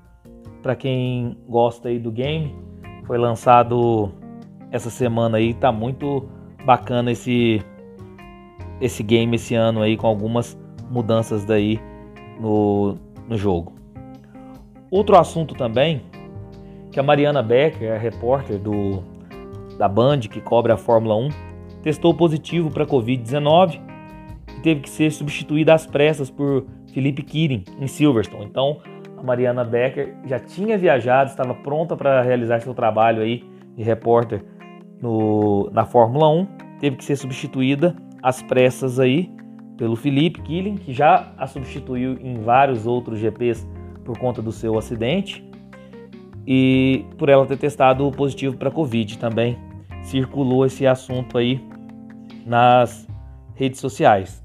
Para 0.62 0.76
quem 0.76 1.38
gosta 1.48 1.88
aí 1.88 1.98
do 1.98 2.10
game, 2.10 2.54
foi 3.06 3.16
lançado 3.16 4.12
essa 4.70 4.90
semana 4.90 5.38
aí, 5.38 5.54
tá 5.54 5.72
muito 5.72 6.28
bacana 6.64 7.10
esse 7.10 7.64
esse 8.80 9.02
game 9.02 9.36
esse 9.36 9.54
ano 9.54 9.82
aí 9.82 9.96
com 9.96 10.06
algumas 10.06 10.59
mudanças 10.90 11.44
daí 11.44 11.80
no, 12.38 12.96
no 13.28 13.38
jogo. 13.38 13.72
Outro 14.90 15.16
assunto 15.16 15.54
também 15.54 16.02
que 16.90 16.98
a 16.98 17.02
Mariana 17.02 17.42
Becker, 17.42 17.94
a 17.94 17.98
repórter 17.98 18.58
do 18.58 19.02
da 19.78 19.88
Band 19.88 20.20
que 20.20 20.40
cobre 20.42 20.72
a 20.72 20.76
Fórmula 20.76 21.16
1, 21.16 21.28
testou 21.82 22.12
positivo 22.12 22.70
para 22.70 22.84
COVID-19 22.84 23.80
teve 24.62 24.80
que 24.80 24.90
ser 24.90 25.10
substituída 25.10 25.74
às 25.74 25.86
pressas 25.86 26.30
por 26.30 26.66
Felipe 26.92 27.22
Kirin 27.22 27.64
em 27.78 27.86
Silverstone. 27.86 28.44
Então, 28.44 28.78
a 29.16 29.22
Mariana 29.22 29.64
Becker 29.64 30.14
já 30.26 30.38
tinha 30.38 30.78
viajado, 30.78 31.30
estava 31.30 31.54
pronta 31.54 31.96
para 31.96 32.22
realizar 32.22 32.60
seu 32.60 32.74
trabalho 32.74 33.22
aí 33.22 33.44
de 33.76 33.82
repórter 33.82 34.44
no, 35.00 35.70
na 35.72 35.84
Fórmula 35.84 36.28
1, 36.28 36.46
teve 36.78 36.96
que 36.96 37.04
ser 37.04 37.16
substituída 37.16 37.96
às 38.22 38.42
pressas 38.42 38.98
aí 38.98 39.30
pelo 39.80 39.96
Felipe 39.96 40.42
Killing, 40.42 40.76
que 40.76 40.92
já 40.92 41.32
a 41.38 41.46
substituiu 41.46 42.18
em 42.20 42.34
vários 42.42 42.86
outros 42.86 43.18
GPs 43.18 43.66
por 44.04 44.18
conta 44.18 44.42
do 44.42 44.52
seu 44.52 44.76
acidente 44.76 45.42
e 46.46 47.06
por 47.16 47.30
ela 47.30 47.46
ter 47.46 47.56
testado 47.56 48.10
positivo 48.10 48.58
para 48.58 48.70
Covid 48.70 49.16
também. 49.16 49.56
Circulou 50.02 50.66
esse 50.66 50.86
assunto 50.86 51.38
aí 51.38 51.66
nas 52.44 53.08
redes 53.54 53.80
sociais. 53.80 54.44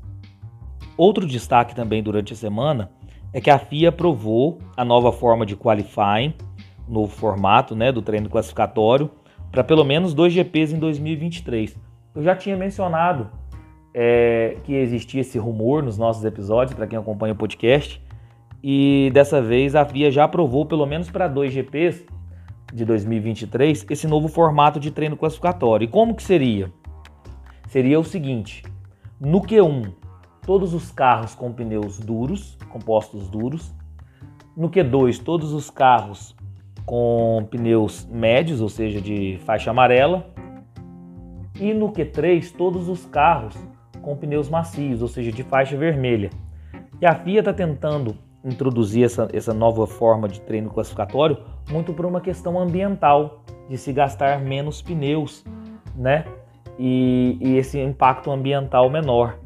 Outro 0.95 1.27
destaque 1.27 1.75
também 1.75 2.01
durante 2.01 2.31
a 2.31 2.35
semana 2.37 2.89
é 3.33 3.41
que 3.41 3.49
a 3.49 3.59
FIA 3.59 3.89
aprovou 3.89 4.59
a 4.77 4.85
nova 4.85 5.11
forma 5.11 5.45
de 5.45 5.57
qualifying, 5.57 6.33
novo 6.87 7.11
formato 7.13 7.75
né, 7.75 7.91
do 7.91 8.01
treino 8.01 8.29
classificatório, 8.29 9.11
para 9.51 9.65
pelo 9.65 9.83
menos 9.83 10.13
dois 10.13 10.31
GPs 10.31 10.71
em 10.71 10.79
2023. 10.79 11.77
Eu 12.15 12.23
já 12.23 12.37
tinha 12.37 12.55
mencionado 12.55 13.29
é, 13.97 14.57
que 14.65 14.75
existia 14.75 15.21
esse 15.21 15.37
rumor 15.37 15.81
nos 15.81 15.97
nossos 15.97 16.25
episódios, 16.25 16.75
para 16.75 16.85
quem 16.85 16.99
acompanha 16.99 17.31
o 17.31 17.37
podcast, 17.37 18.03
e 18.61 19.09
dessa 19.13 19.41
vez 19.41 19.73
a 19.73 19.85
FIA 19.85 20.11
já 20.11 20.25
aprovou 20.25 20.65
pelo 20.65 20.85
menos 20.85 21.09
para 21.09 21.29
dois 21.29 21.53
GPs 21.53 22.05
de 22.73 22.83
2023 22.83 23.85
esse 23.89 24.05
novo 24.05 24.27
formato 24.27 24.81
de 24.81 24.91
treino 24.91 25.15
classificatório. 25.15 25.85
E 25.85 25.87
como 25.87 26.13
que 26.13 26.23
seria? 26.23 26.69
Seria 27.69 27.97
o 27.97 28.03
seguinte: 28.03 28.63
no 29.17 29.39
Q1 29.39 29.93
todos 30.45 30.73
os 30.73 30.91
carros 30.91 31.33
com 31.33 31.53
pneus 31.53 31.97
duros, 31.99 32.57
compostos 32.69 33.29
duros. 33.29 33.73
No 34.57 34.69
Q2, 34.69 35.21
todos 35.23 35.53
os 35.53 35.69
carros 35.69 36.35
com 36.85 37.47
pneus 37.49 38.05
médios, 38.05 38.61
ou 38.61 38.69
seja, 38.69 39.01
de 39.01 39.39
faixa 39.45 39.71
amarela. 39.71 40.33
E 41.59 41.73
no 41.73 41.91
Q3, 41.91 42.53
todos 42.55 42.87
os 42.87 43.05
carros 43.05 43.55
com 44.05 44.15
pneus 44.15 44.47
macios, 44.47 45.01
ou 45.01 45.07
seja, 45.07 45.31
de 45.31 45.43
faixa 45.43 45.75
vermelha. 45.75 46.29
E 47.01 47.05
a 47.05 47.15
FIA 47.15 47.39
está 47.39 47.51
tentando 47.51 48.15
introduzir 48.43 49.03
essa, 49.03 49.27
essa 49.33 49.53
nova 49.53 49.87
forma 49.87 50.27
de 50.29 50.39
treino 50.39 50.69
classificatório 50.69 51.37
muito 51.71 51.91
por 51.91 52.05
uma 52.05 52.21
questão 52.21 52.59
ambiental, 52.59 53.43
de 53.67 53.77
se 53.77 53.91
gastar 53.91 54.39
menos 54.39 54.81
pneus, 54.81 55.43
né? 55.95 56.25
E, 56.77 57.37
e 57.41 57.57
esse 57.57 57.79
impacto 57.79 58.31
ambiental 58.31 58.89
menor 58.89 59.39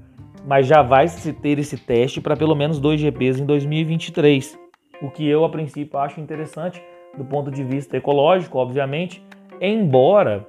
mas 0.45 0.67
já 0.67 0.81
vai 0.81 1.07
se 1.07 1.33
ter 1.33 1.59
esse 1.59 1.77
teste 1.77 2.21
para 2.21 2.35
pelo 2.35 2.55
menos 2.55 2.79
dois 2.79 2.99
GPs 2.99 3.39
em 3.39 3.45
2023, 3.45 4.57
o 5.01 5.09
que 5.09 5.27
eu 5.27 5.43
a 5.45 5.49
princípio 5.49 5.99
acho 5.99 6.19
interessante 6.19 6.81
do 7.17 7.25
ponto 7.25 7.51
de 7.51 7.63
vista 7.63 7.97
ecológico, 7.97 8.57
obviamente, 8.57 9.23
embora 9.59 10.47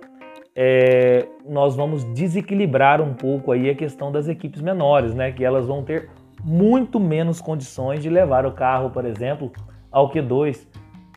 é, 0.55 1.27
nós 1.49 1.77
vamos 1.77 2.05
desequilibrar 2.13 3.01
um 3.01 3.15
pouco 3.15 3.53
aí 3.53 3.71
a 3.71 3.75
questão 3.75 4.11
das 4.11 4.29
equipes 4.29 4.61
menores, 4.61 5.15
né, 5.15 5.33
que 5.33 5.45
elas 5.45 5.67
vão 5.67 5.83
ter 5.83 6.11
muito 6.45 6.99
menos 6.99 7.41
condições 7.41 8.01
de 8.03 8.09
levar 8.09 8.47
o 8.47 8.53
carro, 8.53 8.91
por 8.91 9.05
exemplo, 9.05 9.53
ao 9.91 10.11
Q2 10.11 10.67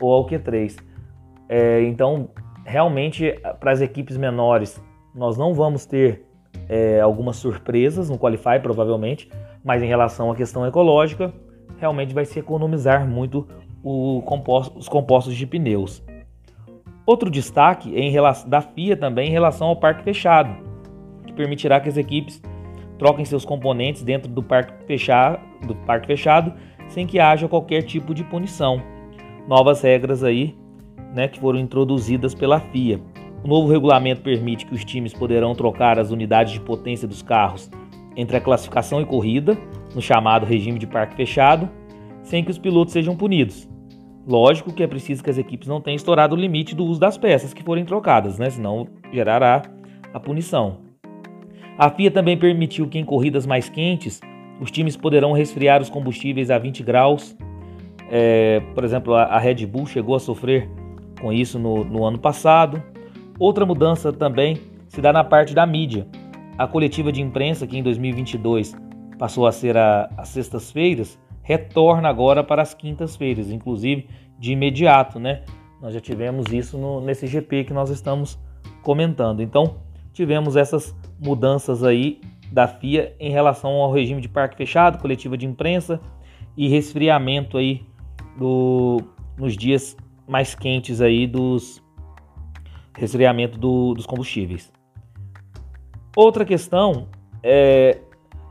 ou 0.00 0.12
ao 0.12 0.26
Q3. 0.26 0.78
É, 1.48 1.82
então, 1.82 2.28
realmente, 2.64 3.34
para 3.60 3.72
as 3.72 3.80
equipes 3.80 4.16
menores, 4.16 4.82
nós 5.14 5.36
não 5.36 5.54
vamos 5.54 5.86
ter 5.86 6.26
é, 6.68 7.00
algumas 7.00 7.36
surpresas 7.36 8.10
no 8.10 8.18
Qualify, 8.18 8.60
provavelmente, 8.62 9.30
mas 9.62 9.82
em 9.82 9.86
relação 9.86 10.30
à 10.30 10.34
questão 10.34 10.66
ecológica, 10.66 11.32
realmente 11.78 12.14
vai 12.14 12.24
se 12.24 12.38
economizar 12.38 13.06
muito 13.06 13.46
composto, 14.24 14.78
os 14.78 14.88
compostos 14.88 15.34
de 15.34 15.46
pneus. 15.46 16.02
Outro 17.06 17.30
destaque 17.30 17.94
é 17.94 18.00
em 18.00 18.10
relação, 18.10 18.48
da 18.48 18.62
FIA 18.62 18.96
também 18.96 19.28
em 19.28 19.32
relação 19.32 19.68
ao 19.68 19.76
parque 19.76 20.02
fechado, 20.02 20.56
que 21.26 21.32
permitirá 21.32 21.78
que 21.78 21.88
as 21.88 21.98
equipes 21.98 22.40
troquem 22.98 23.24
seus 23.24 23.44
componentes 23.44 24.02
dentro 24.02 24.30
do 24.30 24.42
parque 24.42 24.72
fechado, 24.86 25.38
do 25.66 25.74
parque 25.74 26.06
fechado 26.06 26.54
sem 26.88 27.06
que 27.06 27.18
haja 27.18 27.48
qualquer 27.48 27.82
tipo 27.82 28.14
de 28.14 28.24
punição. 28.24 28.80
Novas 29.46 29.82
regras 29.82 30.24
aí, 30.24 30.56
né, 31.14 31.28
que 31.28 31.38
foram 31.38 31.58
introduzidas 31.58 32.34
pela 32.34 32.60
FIA. 32.60 33.00
O 33.42 33.48
novo 33.48 33.70
regulamento 33.70 34.22
permite 34.22 34.64
que 34.64 34.74
os 34.74 34.84
times 34.84 35.12
poderão 35.12 35.54
trocar 35.54 35.98
as 35.98 36.10
unidades 36.10 36.54
de 36.54 36.60
potência 36.60 37.06
dos 37.06 37.20
carros 37.20 37.70
entre 38.16 38.36
a 38.36 38.40
classificação 38.40 39.00
e 39.00 39.04
corrida, 39.04 39.58
no 39.94 40.00
chamado 40.00 40.46
regime 40.46 40.78
de 40.78 40.86
parque 40.86 41.16
fechado, 41.16 41.68
sem 42.22 42.42
que 42.42 42.50
os 42.50 42.58
pilotos 42.58 42.92
sejam 42.92 43.16
punidos. 43.16 43.68
Lógico 44.26 44.72
que 44.72 44.82
é 44.82 44.86
preciso 44.86 45.22
que 45.22 45.30
as 45.30 45.36
equipes 45.36 45.68
não 45.68 45.80
tenham 45.80 45.96
estourado 45.96 46.34
o 46.34 46.38
limite 46.38 46.74
do 46.74 46.84
uso 46.84 46.98
das 46.98 47.18
peças 47.18 47.52
que 47.52 47.62
forem 47.62 47.84
trocadas, 47.84 48.38
né? 48.38 48.48
senão 48.48 48.88
gerará 49.12 49.62
a 50.12 50.20
punição. 50.20 50.78
A 51.76 51.90
FIA 51.90 52.10
também 52.10 52.38
permitiu 52.38 52.88
que 52.88 52.98
em 52.98 53.04
corridas 53.04 53.44
mais 53.46 53.68
quentes 53.68 54.20
os 54.60 54.70
times 54.70 54.96
poderão 54.96 55.32
resfriar 55.32 55.82
os 55.82 55.90
combustíveis 55.90 56.50
a 56.50 56.58
20 56.58 56.82
graus. 56.82 57.36
É, 58.10 58.60
por 58.74 58.84
exemplo, 58.84 59.14
a 59.14 59.38
Red 59.38 59.66
Bull 59.66 59.86
chegou 59.86 60.14
a 60.14 60.20
sofrer 60.20 60.70
com 61.20 61.32
isso 61.32 61.58
no, 61.58 61.84
no 61.84 62.04
ano 62.04 62.18
passado. 62.18 62.82
Outra 63.38 63.66
mudança 63.66 64.12
também 64.12 64.58
se 64.88 65.00
dá 65.00 65.12
na 65.12 65.24
parte 65.24 65.54
da 65.54 65.66
mídia. 65.66 66.06
A 66.56 66.66
coletiva 66.66 67.10
de 67.10 67.20
imprensa, 67.20 67.66
que 67.66 67.76
em 67.76 67.82
2022 67.82 68.76
passou 69.18 69.46
a 69.46 69.52
ser 69.52 69.76
as 69.76 70.28
sextas-feiras, 70.28 71.18
retorna 71.44 72.08
agora 72.08 72.42
para 72.42 72.62
as 72.62 72.74
quintas-feiras, 72.74 73.50
inclusive 73.50 74.08
de 74.38 74.52
imediato, 74.52 75.20
né? 75.20 75.44
Nós 75.80 75.94
já 75.94 76.00
tivemos 76.00 76.52
isso 76.52 76.76
no, 76.78 77.00
nesse 77.00 77.26
GP 77.26 77.64
que 77.64 77.72
nós 77.72 77.90
estamos 77.90 78.38
comentando. 78.82 79.42
Então, 79.42 79.76
tivemos 80.12 80.56
essas 80.56 80.96
mudanças 81.22 81.84
aí 81.84 82.20
da 82.50 82.66
FIA 82.66 83.14
em 83.20 83.30
relação 83.30 83.70
ao 83.72 83.92
regime 83.92 84.20
de 84.20 84.28
parque 84.28 84.56
fechado, 84.56 84.98
coletiva 84.98 85.36
de 85.36 85.46
imprensa 85.46 86.00
e 86.56 86.68
resfriamento 86.68 87.58
aí 87.58 87.84
do, 88.38 89.02
nos 89.36 89.56
dias 89.56 89.96
mais 90.26 90.54
quentes 90.54 91.00
aí 91.00 91.26
dos 91.26 91.82
resfriamento 92.96 93.58
do, 93.58 93.92
dos 93.92 94.06
combustíveis. 94.06 94.72
Outra 96.16 96.44
questão 96.44 97.08
é 97.42 97.98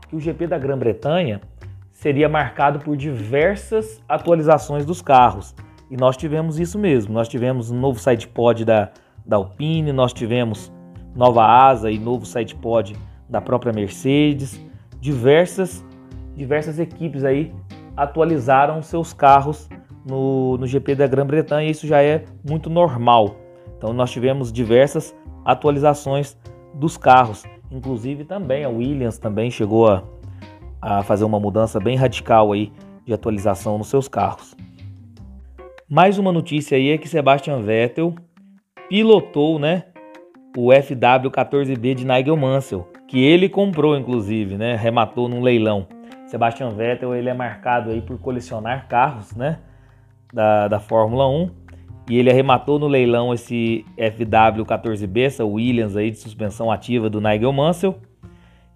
que 0.08 0.14
o 0.14 0.20
GP 0.20 0.46
da 0.46 0.58
Grã-Bretanha 0.58 1.40
seria 2.04 2.28
marcado 2.28 2.80
por 2.80 2.98
diversas 2.98 3.98
atualizações 4.06 4.84
dos 4.84 5.00
carros. 5.00 5.54
E 5.90 5.96
nós 5.96 6.18
tivemos 6.18 6.60
isso 6.60 6.78
mesmo. 6.78 7.14
Nós 7.14 7.28
tivemos 7.28 7.70
um 7.70 7.80
novo 7.80 7.98
sidepod 7.98 8.62
da, 8.62 8.90
da 9.24 9.36
Alpine, 9.36 9.90
nós 9.90 10.12
tivemos 10.12 10.70
nova 11.16 11.42
asa 11.46 11.90
e 11.90 11.98
novo 11.98 12.26
sidepod 12.26 12.94
da 13.26 13.40
própria 13.40 13.72
Mercedes. 13.72 14.62
Diversas, 15.00 15.82
diversas 16.36 16.78
equipes 16.78 17.24
aí 17.24 17.54
atualizaram 17.96 18.82
seus 18.82 19.14
carros 19.14 19.66
no, 20.06 20.58
no 20.58 20.66
GP 20.66 20.96
da 20.96 21.06
Grã-Bretanha. 21.06 21.70
Isso 21.70 21.86
já 21.86 22.02
é 22.02 22.26
muito 22.46 22.68
normal. 22.68 23.36
Então 23.78 23.94
nós 23.94 24.10
tivemos 24.10 24.52
diversas 24.52 25.16
atualizações 25.42 26.36
dos 26.74 26.98
carros. 26.98 27.44
Inclusive 27.70 28.26
também 28.26 28.62
a 28.62 28.68
Williams 28.68 29.16
também 29.16 29.50
chegou 29.50 29.88
a, 29.88 30.02
a 30.84 31.02
fazer 31.02 31.24
uma 31.24 31.40
mudança 31.40 31.80
bem 31.80 31.96
radical 31.96 32.52
aí 32.52 32.70
de 33.06 33.14
atualização 33.14 33.78
nos 33.78 33.88
seus 33.88 34.06
carros. 34.06 34.54
Mais 35.88 36.18
uma 36.18 36.30
notícia 36.30 36.76
aí 36.76 36.90
é 36.90 36.98
que 36.98 37.08
Sebastian 37.08 37.62
Vettel 37.62 38.14
pilotou, 38.86 39.58
né, 39.58 39.84
o 40.54 40.68
FW14B 40.68 41.94
de 41.94 42.06
Nigel 42.06 42.36
Mansell, 42.36 42.86
que 43.08 43.18
ele 43.18 43.48
comprou 43.48 43.96
inclusive, 43.96 44.58
né, 44.58 44.76
rematou 44.76 45.26
num 45.26 45.40
leilão. 45.40 45.86
Sebastian 46.26 46.68
Vettel 46.70 47.14
ele 47.14 47.30
é 47.30 47.34
marcado 47.34 47.90
aí 47.90 48.02
por 48.02 48.18
colecionar 48.18 48.86
carros, 48.86 49.34
né, 49.34 49.60
da, 50.34 50.68
da 50.68 50.80
Fórmula 50.80 51.26
1 51.26 51.48
e 52.10 52.18
ele 52.18 52.30
arrematou 52.30 52.78
no 52.78 52.88
leilão 52.88 53.32
esse 53.32 53.86
FW14B, 53.96 55.20
essa 55.22 55.46
Williams 55.46 55.96
aí 55.96 56.10
de 56.10 56.18
suspensão 56.18 56.70
ativa 56.70 57.08
do 57.08 57.22
Nigel 57.22 57.54
Mansell. 57.54 57.98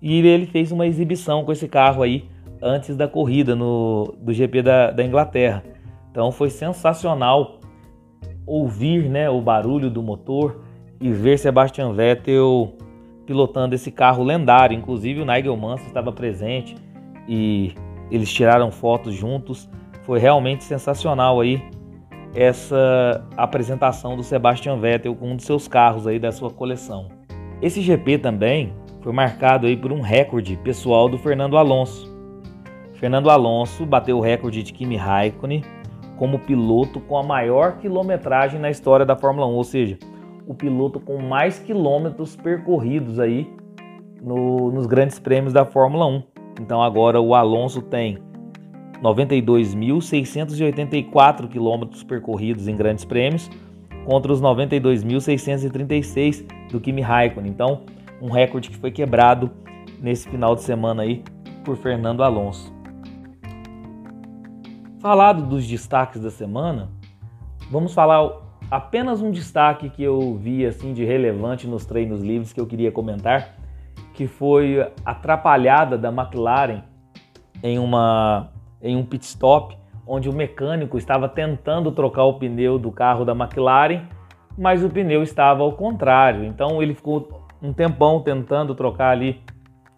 E 0.01 0.21
ele 0.27 0.47
fez 0.47 0.71
uma 0.71 0.87
exibição 0.87 1.45
com 1.45 1.53
esse 1.53 1.69
carro 1.69 2.03
aí 2.03 2.29
antes 2.63 2.97
da 2.97 3.09
corrida 3.09 3.55
no, 3.55 4.15
do 4.21 4.33
GP 4.33 4.63
da, 4.63 4.91
da 4.91 5.05
Inglaterra. 5.05 5.63
Então 6.11 6.31
foi 6.33 6.51
sensacional 6.51 7.61
ouvir 8.47 9.09
né, 9.09 9.29
o 9.29 9.41
barulho 9.41 9.91
do 9.91 10.03
motor 10.03 10.63
e 11.01 11.13
ver 11.13 11.39
Sebastian 11.39 11.93
Vettel 11.93 12.75
pilotando 13.27 13.75
esse 13.75 13.91
carro 13.91 14.25
lendário. 14.25 14.77
Inclusive 14.77 15.21
o 15.21 15.25
Nigel 15.25 15.57
Mansell 15.57 15.89
estava 15.89 16.11
presente 16.11 16.77
e 17.29 17.75
eles 18.11 18.33
tiraram 18.33 18.71
fotos 18.71 19.15
juntos. 19.15 19.69
Foi 20.03 20.19
realmente 20.19 20.65
sensacional 20.65 21.41
aí 21.41 21.63
essa 22.35 23.27
apresentação 23.37 24.17
do 24.17 24.23
Sebastian 24.23 24.79
Vettel 24.79 25.15
com 25.15 25.33
um 25.33 25.37
dos 25.37 25.45
seus 25.45 25.69
carros 25.69 26.07
aí 26.07 26.19
da 26.19 26.33
sua 26.33 26.51
coleção. 26.51 27.09
Esse 27.61 27.81
GP 27.81 28.19
também 28.19 28.73
foi 29.01 29.13
marcado 29.13 29.67
aí 29.67 29.77
por 29.77 29.93
um 29.93 30.01
recorde 30.01 30.57
pessoal 30.57 31.09
do 31.09 31.19
Fernando 31.19 31.57
Alonso. 31.57 32.09
Fernando 32.95 33.31
Alonso 33.31 33.87
bateu 33.87 34.19
o 34.19 34.21
recorde 34.21 34.63
de 34.63 34.73
Kimi 34.73 34.97
Raikkonen 34.97 35.63
como 36.17 36.39
piloto 36.39 37.01
com 37.01 37.17
a 37.17 37.23
maior 37.23 37.79
quilometragem 37.79 38.61
na 38.61 38.71
história 38.71 39.07
da 39.07 39.17
Fórmula 39.17 39.47
1, 39.47 39.53
ou 39.53 39.65
seja, 39.65 39.99
o 40.47 40.55
piloto 40.55 40.99
com 40.99 41.19
mais 41.19 41.59
quilômetros 41.59 42.35
percorridos 42.35 43.21
aí 43.21 43.49
no, 44.21 44.73
nos 44.73 44.87
grandes 44.87 45.19
prêmios 45.19 45.53
da 45.53 45.65
Fórmula 45.65 46.07
1. 46.07 46.23
Então 46.61 46.83
agora 46.83 47.21
o 47.21 47.35
Alonso 47.35 47.83
tem 47.83 48.19
92.684 49.03 51.49
quilômetros 51.49 52.03
percorridos 52.03 52.67
em 52.67 52.75
grandes 52.75 53.05
prêmios 53.05 53.51
contra 54.05 54.33
os 54.33 54.43
92.636 54.43 56.45
do 56.71 56.81
Kimi 56.81 57.03
Raikkonen. 57.03 57.51
Então, 57.51 57.83
um 58.21 58.31
recorde 58.31 58.71
que 58.71 58.77
foi 58.77 58.91
quebrado 58.91 59.51
nesse 60.01 60.29
final 60.29 60.55
de 60.55 60.63
semana 60.63 61.03
aí 61.03 61.23
por 61.65 61.77
Fernando 61.77 62.23
Alonso. 62.23 62.73
Falado 65.01 65.43
dos 65.43 65.67
destaques 65.67 66.21
da 66.21 66.31
semana, 66.31 66.91
vamos 67.71 67.95
falar 67.95 68.31
apenas 68.71 69.23
um 69.23 69.31
destaque 69.31 69.89
que 69.89 70.03
eu 70.03 70.35
vi 70.37 70.67
assim 70.67 70.93
de 70.93 71.05
relevante 71.05 71.67
nos 71.67 71.87
treinos 71.87 72.23
livres 72.23 72.53
que 72.53 72.61
eu 72.61 72.67
queria 72.67 72.91
comentar, 72.91 73.57
que 74.15 74.27
foi 74.27 74.81
a 74.81 74.91
atrapalhada 75.05 75.97
da 75.97 76.09
McLaren 76.09 76.83
em 77.63 77.79
uma 77.79 78.51
em 78.81 78.97
um 78.97 79.05
pit 79.05 79.25
stop 79.25 79.77
onde 80.09 80.29
o 80.29 80.33
mecânico 80.33 80.97
estava 80.97 81.29
tentando 81.29 81.93
trocar 81.93 82.25
o 82.25 82.35
pneu 82.35 82.79
do 82.79 82.91
carro 82.91 83.25
da 83.25 83.33
McLaren, 83.33 84.05
mas 84.57 84.83
o 84.83 84.89
pneu 84.89 85.23
estava 85.23 85.63
ao 85.63 85.73
contrário. 85.73 86.45
Então 86.45 86.83
ele 86.83 86.95
ficou 86.95 87.38
um 87.63 87.73
tempão 87.73 88.21
tentando 88.21 88.75
trocar 88.75 89.11
ali 89.11 89.41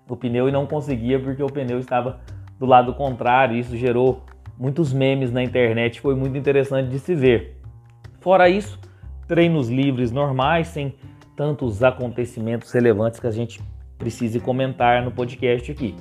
o 0.08 0.16
pneu 0.16 0.48
e 0.48 0.52
não 0.52 0.66
conseguia 0.66 1.20
porque 1.20 1.42
o 1.42 1.46
pneu 1.46 1.78
estava 1.78 2.20
do 2.58 2.66
lado 2.66 2.94
contrário. 2.94 3.56
Isso 3.56 3.76
gerou 3.76 4.24
muitos 4.58 4.92
memes 4.92 5.32
na 5.32 5.42
internet, 5.42 6.00
foi 6.00 6.14
muito 6.14 6.36
interessante 6.36 6.88
de 6.88 6.98
se 6.98 7.14
ver. 7.14 7.60
Fora 8.20 8.48
isso, 8.48 8.78
treinos 9.26 9.68
livres 9.68 10.10
normais, 10.10 10.68
sem 10.68 10.94
tantos 11.36 11.82
acontecimentos 11.82 12.70
relevantes 12.72 13.18
que 13.18 13.26
a 13.26 13.30
gente 13.30 13.62
precise 13.96 14.40
comentar 14.40 15.02
no 15.02 15.10
podcast 15.10 15.70
aqui. 15.72 15.94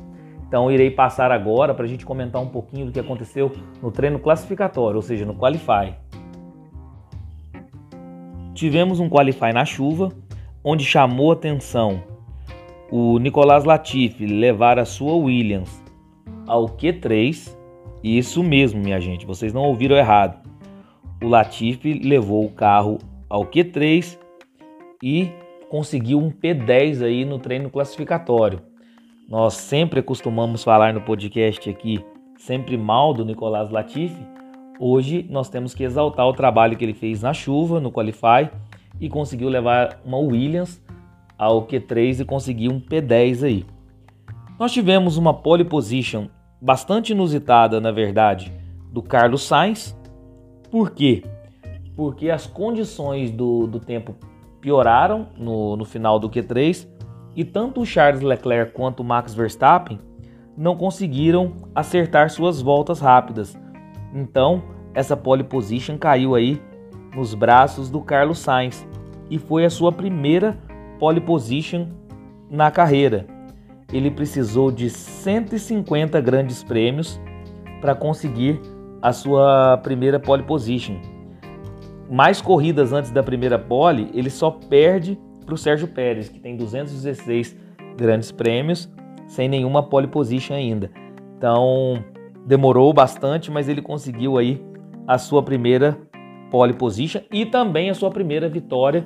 Então 0.48 0.72
irei 0.72 0.90
passar 0.90 1.32
agora 1.32 1.74
para 1.74 1.86
a 1.86 1.88
gente 1.88 2.06
comentar 2.06 2.42
um 2.42 2.48
pouquinho 2.48 2.88
do 2.88 2.92
que 2.92 3.00
aconteceu 3.00 3.52
no 3.82 3.92
treino 3.92 4.18
classificatório, 4.20 4.96
ou 4.96 5.02
seja, 5.02 5.26
no 5.26 5.36
Qualify. 5.36 5.94
Tivemos 8.54 9.00
um 9.00 9.08
Qualify 9.08 9.54
na 9.54 9.64
chuva, 9.64 10.10
onde 10.64 10.84
chamou 10.84 11.32
atenção 11.32 12.04
o 12.92 13.20
Nicolas 13.20 13.64
Latifi 13.64 14.26
levar 14.26 14.80
a 14.80 14.86
sua 14.86 15.16
Williams 15.16 15.84
ao 16.48 16.66
Q3. 16.66 17.56
Isso 18.04 18.44
mesmo, 18.44 18.82
minha 18.82 19.00
gente, 19.00 19.26
vocês 19.26 19.54
não 19.54 19.64
ouviram 19.64 19.96
errado. 19.96 20.40
O 21.22 21.28
Latifi 21.28 21.94
levou 21.94 22.46
o 22.46 22.52
carro 22.52 22.98
ao 23.30 23.46
Q3 23.46 24.18
e 25.04 25.32
conseguiu 25.70 26.18
um 26.18 26.32
P10 26.32 27.04
aí 27.04 27.26
no 27.26 27.38
treino 27.38 27.70
classificatório. 27.70 28.62
Nós 29.30 29.54
sempre 29.54 30.02
costumamos 30.02 30.64
falar 30.64 30.94
no 30.94 31.02
podcast 31.02 31.70
aqui 31.70 32.04
sempre 32.38 32.78
mal 32.78 33.14
do 33.14 33.24
Nicolás 33.24 33.70
Latifi. 33.70 34.26
Hoje 34.80 35.28
nós 35.30 35.50
temos 35.50 35.76
que 35.76 35.84
exaltar 35.84 36.26
o 36.26 36.34
trabalho 36.34 36.76
que 36.76 36.84
ele 36.84 36.94
fez 36.94 37.22
na 37.22 37.34
chuva, 37.34 37.80
no 37.80 37.92
Qualify, 37.92 38.50
e 39.00 39.10
conseguiu 39.10 39.50
levar 39.50 40.02
uma 40.06 40.18
Williams 40.18 40.82
ao 41.38 41.66
Q3 41.66 42.20
e 42.20 42.26
conseguir 42.26 42.70
um 42.70 42.80
P10 42.80 43.44
aí. 43.44 43.66
Nós 44.60 44.74
tivemos 44.74 45.16
uma 45.16 45.34
pole 45.34 45.64
position 45.64 46.28
bastante 46.62 47.14
inusitada, 47.14 47.80
na 47.80 47.92
verdade, 47.92 48.52
do 48.92 49.02
Carlos 49.02 49.44
Sainz. 49.44 49.98
Por 50.70 50.92
quê? 50.92 51.24
Porque 51.96 52.30
as 52.30 52.46
condições 52.46 53.32
do, 53.32 53.68
do 53.68 53.80
tempo 53.80 54.16
pioraram 54.60 55.28
no, 55.38 55.78
no 55.78 55.86
final 55.86 56.20
do 56.20 56.30
Q3 56.30 56.88
e 57.36 57.46
tanto 57.46 57.82
o 57.82 57.86
Charles 57.86 58.22
Leclerc 58.22 58.74
quanto 58.74 59.00
o 59.00 59.04
Max 59.04 59.34
Verstappen 59.34 60.00
não 60.58 60.76
conseguiram 60.76 61.54
acertar 61.74 62.30
suas 62.30 62.62
voltas 62.62 63.00
rápidas. 63.00 63.58
Então, 64.14 64.62
essa 64.94 65.16
pole 65.16 65.44
position 65.44 65.98
caiu 65.98 66.36
aí 66.36 66.62
nos 67.16 67.34
braços 67.34 67.90
do 67.90 68.02
Carlos 68.02 68.40
Sainz 68.40 68.88
e 69.30 69.38
foi 69.38 69.66
a 69.66 69.70
sua 69.70 69.92
primeira 69.92 70.58
pole 71.00 71.22
position 71.22 71.88
na 72.50 72.72
carreira. 72.72 73.26
Ele 73.92 74.12
precisou 74.12 74.72
de 74.72 74.90
150 74.90 76.20
grandes 76.22 76.64
prêmios 76.64 77.20
para 77.82 77.96
conseguir 77.96 78.60
a 79.02 79.14
sua 79.14 79.78
primeira 79.78 80.20
pole 80.20 80.44
position. 80.44 80.98
Mais 82.10 82.42
corridas 82.42 82.92
antes 82.92 83.12
da 83.12 83.24
primeira 83.24 83.58
pole, 83.58 84.10
ele 84.14 84.30
só 84.30 84.52
perde 84.52 85.18
para 85.46 85.54
o 85.54 85.58
Sérgio 85.58 85.88
Pérez, 85.88 86.30
que 86.30 86.40
tem 86.40 86.56
216 86.56 87.56
grandes 87.98 88.32
prêmios, 88.32 88.92
sem 89.28 89.48
nenhuma 89.48 89.84
pole 89.84 90.08
position 90.08 90.56
ainda. 90.56 90.92
Então, 91.38 92.04
demorou 92.46 92.92
bastante, 92.94 93.52
mas 93.52 93.70
ele 93.70 93.82
conseguiu 93.82 94.38
aí 94.38 94.62
a 95.08 95.18
sua 95.18 95.42
primeira 95.42 95.98
pole 96.50 96.74
position 96.74 97.22
e 97.32 97.46
também 97.46 97.90
a 97.90 97.94
sua 97.94 98.10
primeira 98.10 98.50
vitória, 98.50 99.06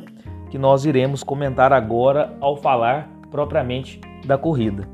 que 0.49 0.57
nós 0.57 0.85
iremos 0.85 1.23
comentar 1.23 1.73
agora 1.73 2.35
ao 2.39 2.55
falar 2.55 3.09
propriamente 3.31 3.99
da 4.25 4.37
corrida. 4.37 4.87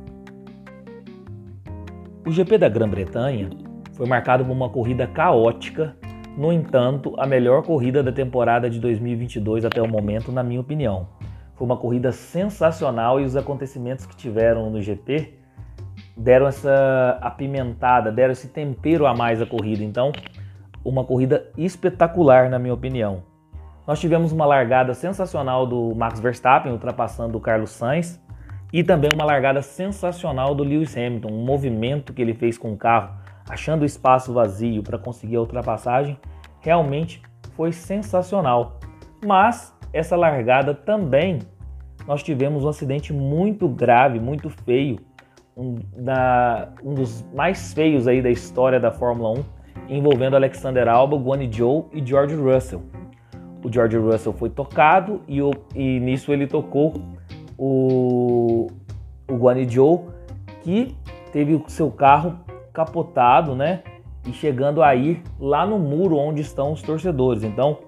O 2.25 2.31
GP 2.31 2.57
da 2.57 2.69
Grã-Bretanha 2.69 3.49
foi 3.93 4.07
marcado 4.07 4.45
por 4.45 4.51
uma 4.51 4.69
corrida 4.69 5.05
caótica, 5.07 5.95
no 6.37 6.53
entanto, 6.53 7.13
a 7.17 7.27
melhor 7.27 7.63
corrida 7.63 8.01
da 8.01 8.11
temporada 8.11 8.69
de 8.69 8.79
2022 8.79 9.65
até 9.65 9.81
o 9.81 9.87
momento, 9.87 10.31
na 10.31 10.41
minha 10.41 10.61
opinião. 10.61 11.07
Foi 11.55 11.65
uma 11.65 11.75
corrida 11.75 12.11
sensacional 12.13 13.19
e 13.19 13.25
os 13.25 13.35
acontecimentos 13.35 14.05
que 14.05 14.15
tiveram 14.15 14.69
no 14.69 14.81
GP 14.81 15.33
deram 16.15 16.47
essa 16.47 17.17
apimentada, 17.21 18.11
deram 18.11 18.31
esse 18.31 18.47
tempero 18.47 19.05
a 19.05 19.13
mais 19.13 19.41
à 19.41 19.45
corrida. 19.45 19.83
Então, 19.83 20.11
uma 20.83 21.03
corrida 21.03 21.51
espetacular, 21.57 22.49
na 22.49 22.59
minha 22.59 22.73
opinião. 22.73 23.23
Nós 23.85 23.99
tivemos 23.99 24.31
uma 24.31 24.45
largada 24.45 24.93
sensacional 24.93 25.65
do 25.65 25.95
Max 25.95 26.19
Verstappen, 26.19 26.71
ultrapassando 26.71 27.37
o 27.37 27.41
Carlos 27.41 27.71
Sainz, 27.71 28.21
e 28.71 28.83
também 28.83 29.09
uma 29.13 29.25
largada 29.25 29.61
sensacional 29.61 30.53
do 30.53 30.63
Lewis 30.63 30.95
Hamilton, 30.95 31.29
um 31.29 31.43
movimento 31.43 32.13
que 32.13 32.21
ele 32.21 32.33
fez 32.33 32.57
com 32.57 32.71
o 32.71 32.77
carro, 32.77 33.15
achando 33.49 33.81
o 33.81 33.85
espaço 33.85 34.31
vazio 34.31 34.83
para 34.83 34.97
conseguir 34.99 35.37
a 35.37 35.41
ultrapassagem, 35.41 36.19
realmente 36.59 37.21
foi 37.55 37.71
sensacional. 37.71 38.79
Mas 39.25 39.75
essa 39.91 40.15
largada 40.15 40.73
também 40.73 41.39
nós 42.07 42.23
tivemos 42.23 42.63
um 42.63 42.69
acidente 42.69 43.11
muito 43.11 43.67
grave, 43.67 44.19
muito 44.19 44.49
feio, 44.49 44.99
um, 45.57 45.75
da, 45.95 46.69
um 46.83 46.93
dos 46.93 47.25
mais 47.33 47.73
feios 47.73 48.07
aí 48.07 48.21
da 48.21 48.29
história 48.29 48.79
da 48.79 48.91
Fórmula 48.91 49.39
1, 49.39 49.43
envolvendo 49.89 50.35
Alexander 50.35 50.87
Albon, 50.87 51.21
Guanyu 51.21 51.51
Zhou 51.51 51.89
e 51.91 52.05
George 52.05 52.35
Russell. 52.35 52.81
O 53.63 53.71
George 53.71 53.97
Russell 53.97 54.33
foi 54.33 54.49
tocado 54.49 55.21
e, 55.27 55.41
o, 55.41 55.51
e 55.75 55.99
nisso 55.99 56.31
ele 56.31 56.47
tocou 56.47 56.93
o, 57.57 58.67
o 59.27 59.35
Guanyu 59.35 60.05
que 60.61 60.95
teve 61.33 61.55
o 61.55 61.63
seu 61.67 61.91
carro 61.91 62.39
capotado, 62.71 63.55
né? 63.55 63.81
E 64.27 64.31
chegando 64.31 64.81
a 64.83 64.95
ir 64.95 65.21
lá 65.39 65.65
no 65.65 65.79
muro 65.79 66.15
onde 66.15 66.41
estão 66.41 66.71
os 66.71 66.81
torcedores. 66.81 67.43
Então 67.43 67.79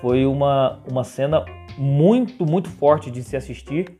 foi 0.00 0.26
uma, 0.26 0.78
uma 0.88 1.02
cena 1.02 1.44
muito, 1.78 2.44
muito 2.46 2.68
forte 2.68 3.10
de 3.10 3.22
se 3.22 3.36
assistir, 3.36 3.98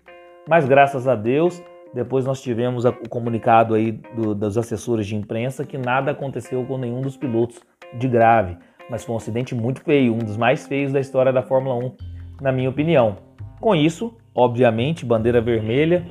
mas 0.48 0.66
graças 0.66 1.08
a 1.08 1.14
Deus, 1.14 1.62
depois 1.94 2.24
nós 2.24 2.40
tivemos 2.40 2.84
o 2.84 2.92
comunicado 3.08 3.74
aí 3.74 3.92
do, 3.92 4.34
dos 4.34 4.58
assessores 4.58 5.06
de 5.06 5.16
imprensa 5.16 5.64
que 5.64 5.78
nada 5.78 6.10
aconteceu 6.10 6.64
com 6.64 6.76
nenhum 6.76 7.00
dos 7.00 7.16
pilotos 7.16 7.60
de 7.98 8.08
grave, 8.08 8.56
mas 8.90 9.04
foi 9.04 9.14
um 9.14 9.18
acidente 9.18 9.54
muito 9.54 9.80
feio, 9.82 10.14
um 10.14 10.18
dos 10.18 10.36
mais 10.36 10.66
feios 10.66 10.92
da 10.92 11.00
história 11.00 11.32
da 11.32 11.42
Fórmula 11.42 11.74
1, 11.76 11.96
na 12.40 12.52
minha 12.52 12.68
opinião. 12.68 13.16
Com 13.60 13.74
isso, 13.74 14.14
obviamente, 14.34 15.04
bandeira 15.04 15.40
vermelha, 15.40 16.06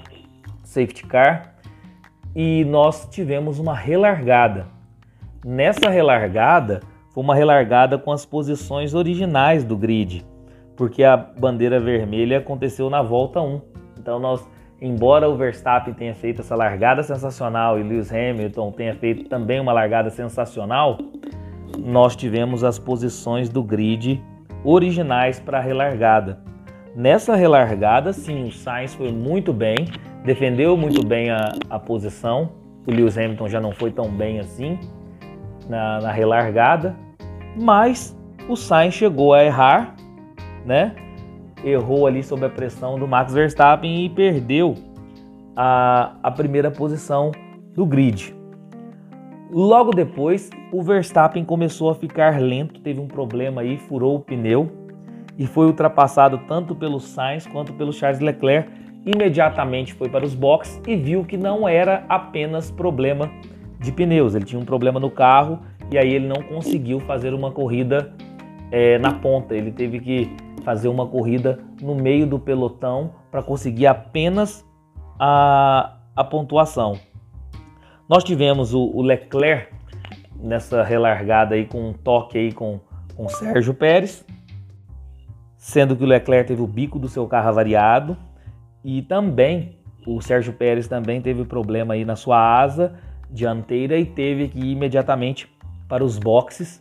safety 0.64 1.06
car, 1.06 1.56
e 2.36 2.66
nós 2.66 3.08
tivemos 3.10 3.60
uma 3.60 3.74
relargada. 3.74 4.68
Nessa 5.44 5.90
relargada, 5.90 6.82
foi 7.14 7.24
uma 7.24 7.36
relargada 7.36 7.98
com 7.98 8.12
as 8.12 8.26
posições 8.26 8.94
originais 8.94 9.64
do 9.64 9.78
grid, 9.78 10.26
porque 10.76 11.04
a 11.04 11.16
bandeira 11.16 11.80
vermelha 11.80 12.40
aconteceu 12.40 12.90
na 12.90 13.02
volta 13.02 13.40
1. 13.40 13.62
Então 13.98 14.20
nós, 14.20 14.46
embora 14.82 15.30
o 15.30 15.36
Verstappen 15.36 15.94
tenha 15.94 16.14
feito 16.14 16.42
essa 16.42 16.56
largada 16.56 17.02
sensacional 17.04 17.80
e 17.80 17.84
Lewis 17.84 18.12
Hamilton 18.12 18.72
tenha 18.72 18.96
feito 18.96 19.30
também 19.30 19.60
uma 19.60 19.72
largada 19.72 20.10
sensacional, 20.10 20.98
nós 21.78 22.16
tivemos 22.16 22.64
as 22.64 22.78
posições 22.78 23.50
do 23.50 23.64
grid 23.64 24.24
originais 24.64 25.40
para 25.40 25.60
a 25.60 25.62
relargada. 25.62 26.40
Nessa 26.96 27.36
relargada, 27.36 28.14
sim, 28.14 28.48
o 28.48 28.52
Sainz 28.52 28.94
foi 28.94 29.12
muito 29.12 29.52
bem, 29.52 29.76
defendeu 30.24 30.78
muito 30.78 31.06
bem 31.06 31.30
a, 31.30 31.54
a 31.70 31.78
posição. 31.78 32.52
O 32.88 32.92
Lewis 32.92 33.18
Hamilton 33.18 33.50
já 33.50 33.60
não 33.60 33.72
foi 33.72 33.92
tão 33.92 34.10
bem 34.10 34.40
assim 34.40 34.80
na, 35.68 36.00
na 36.00 36.12
relargada, 36.12 36.96
mas 37.60 38.18
o 38.48 38.56
Sainz 38.56 38.94
chegou 38.94 39.34
a 39.34 39.44
errar, 39.44 39.96
né? 40.66 40.96
Errou 41.66 42.06
ali 42.06 42.22
sob 42.22 42.46
a 42.46 42.50
pressão 42.50 43.00
do 43.00 43.08
Max 43.08 43.34
Verstappen 43.34 44.06
e 44.06 44.10
perdeu 44.10 44.76
a, 45.56 46.16
a 46.22 46.30
primeira 46.30 46.70
posição 46.70 47.32
do 47.74 47.86
grid. 47.86 48.36
Logo 49.52 49.92
depois, 49.92 50.50
o 50.72 50.82
Verstappen 50.84 51.44
começou 51.44 51.90
a 51.90 51.96
ficar 51.96 52.40
lento, 52.40 52.80
teve 52.82 53.00
um 53.00 53.08
problema 53.08 53.62
aí, 53.62 53.78
furou 53.78 54.16
o 54.16 54.20
pneu 54.20 54.72
e 55.38 55.48
foi 55.48 55.66
ultrapassado 55.66 56.40
tanto 56.48 56.76
pelo 56.76 57.00
Sainz 57.00 57.48
quanto 57.48 57.74
pelo 57.74 57.92
Charles 57.92 58.20
Leclerc. 58.20 58.70
Imediatamente 59.06 59.94
foi 59.94 60.10
para 60.10 60.26
os 60.26 60.36
boxes 60.36 60.82
e 60.88 60.96
viu 60.96 61.24
que 61.24 61.38
não 61.38 61.68
era 61.68 62.04
apenas 62.10 62.72
problema 62.72 63.30
de 63.80 63.92
pneus, 63.92 64.36
ele 64.36 64.46
tinha 64.46 64.60
um 64.60 64.66
problema 64.66 65.00
no 65.00 65.12
carro 65.12 65.60
e 65.92 65.98
aí 65.98 66.14
ele 66.14 66.28
não 66.28 66.42
conseguiu 66.42 67.00
fazer 67.00 67.34
uma 67.34 67.52
corrida 67.52 68.14
é, 68.72 68.98
na 68.98 69.14
ponta, 69.14 69.56
ele 69.56 69.72
teve 69.72 70.00
que 70.00 70.32
fazer 70.66 70.88
uma 70.88 71.08
corrida 71.08 71.60
no 71.80 71.94
meio 71.94 72.26
do 72.26 72.40
pelotão 72.40 73.14
para 73.30 73.44
conseguir 73.44 73.86
apenas 73.86 74.66
a, 75.20 75.98
a 76.16 76.24
pontuação. 76.24 77.00
Nós 78.10 78.24
tivemos 78.24 78.74
o, 78.74 78.82
o, 78.82 79.02
Leclerc 79.04 79.72
nessa 80.36 80.84
relargada 80.84 81.54
aí 81.54 81.66
com 81.66 81.90
um 81.90 81.94
toque 81.94 82.38
aí 82.38 82.52
com, 82.52 82.80
com 83.16 83.30
Sérgio 83.30 83.74
Pérez 83.74 84.26
sendo 85.66 85.96
que 85.96 86.04
o 86.04 86.08
Leclerc 86.08 86.48
teve 86.48 86.62
o 86.62 86.68
bico 86.68 87.00
do 87.00 87.08
seu 87.08 87.26
carro 87.28 87.50
avariado 87.50 88.18
e 88.84 89.02
também 89.02 89.80
o 90.06 90.22
Sérgio 90.22 90.54
Pérez 90.54 90.88
também 90.88 91.22
teve 91.22 91.44
problema 91.46 91.96
aí 91.96 92.06
na 92.06 92.16
sua 92.16 92.38
asa 92.38 92.94
dianteira 93.32 93.98
e 93.98 94.06
teve 94.06 94.50
que 94.50 94.60
ir 94.60 94.72
imediatamente 94.74 95.50
para 95.88 96.04
os 96.04 96.20
boxes 96.20 96.80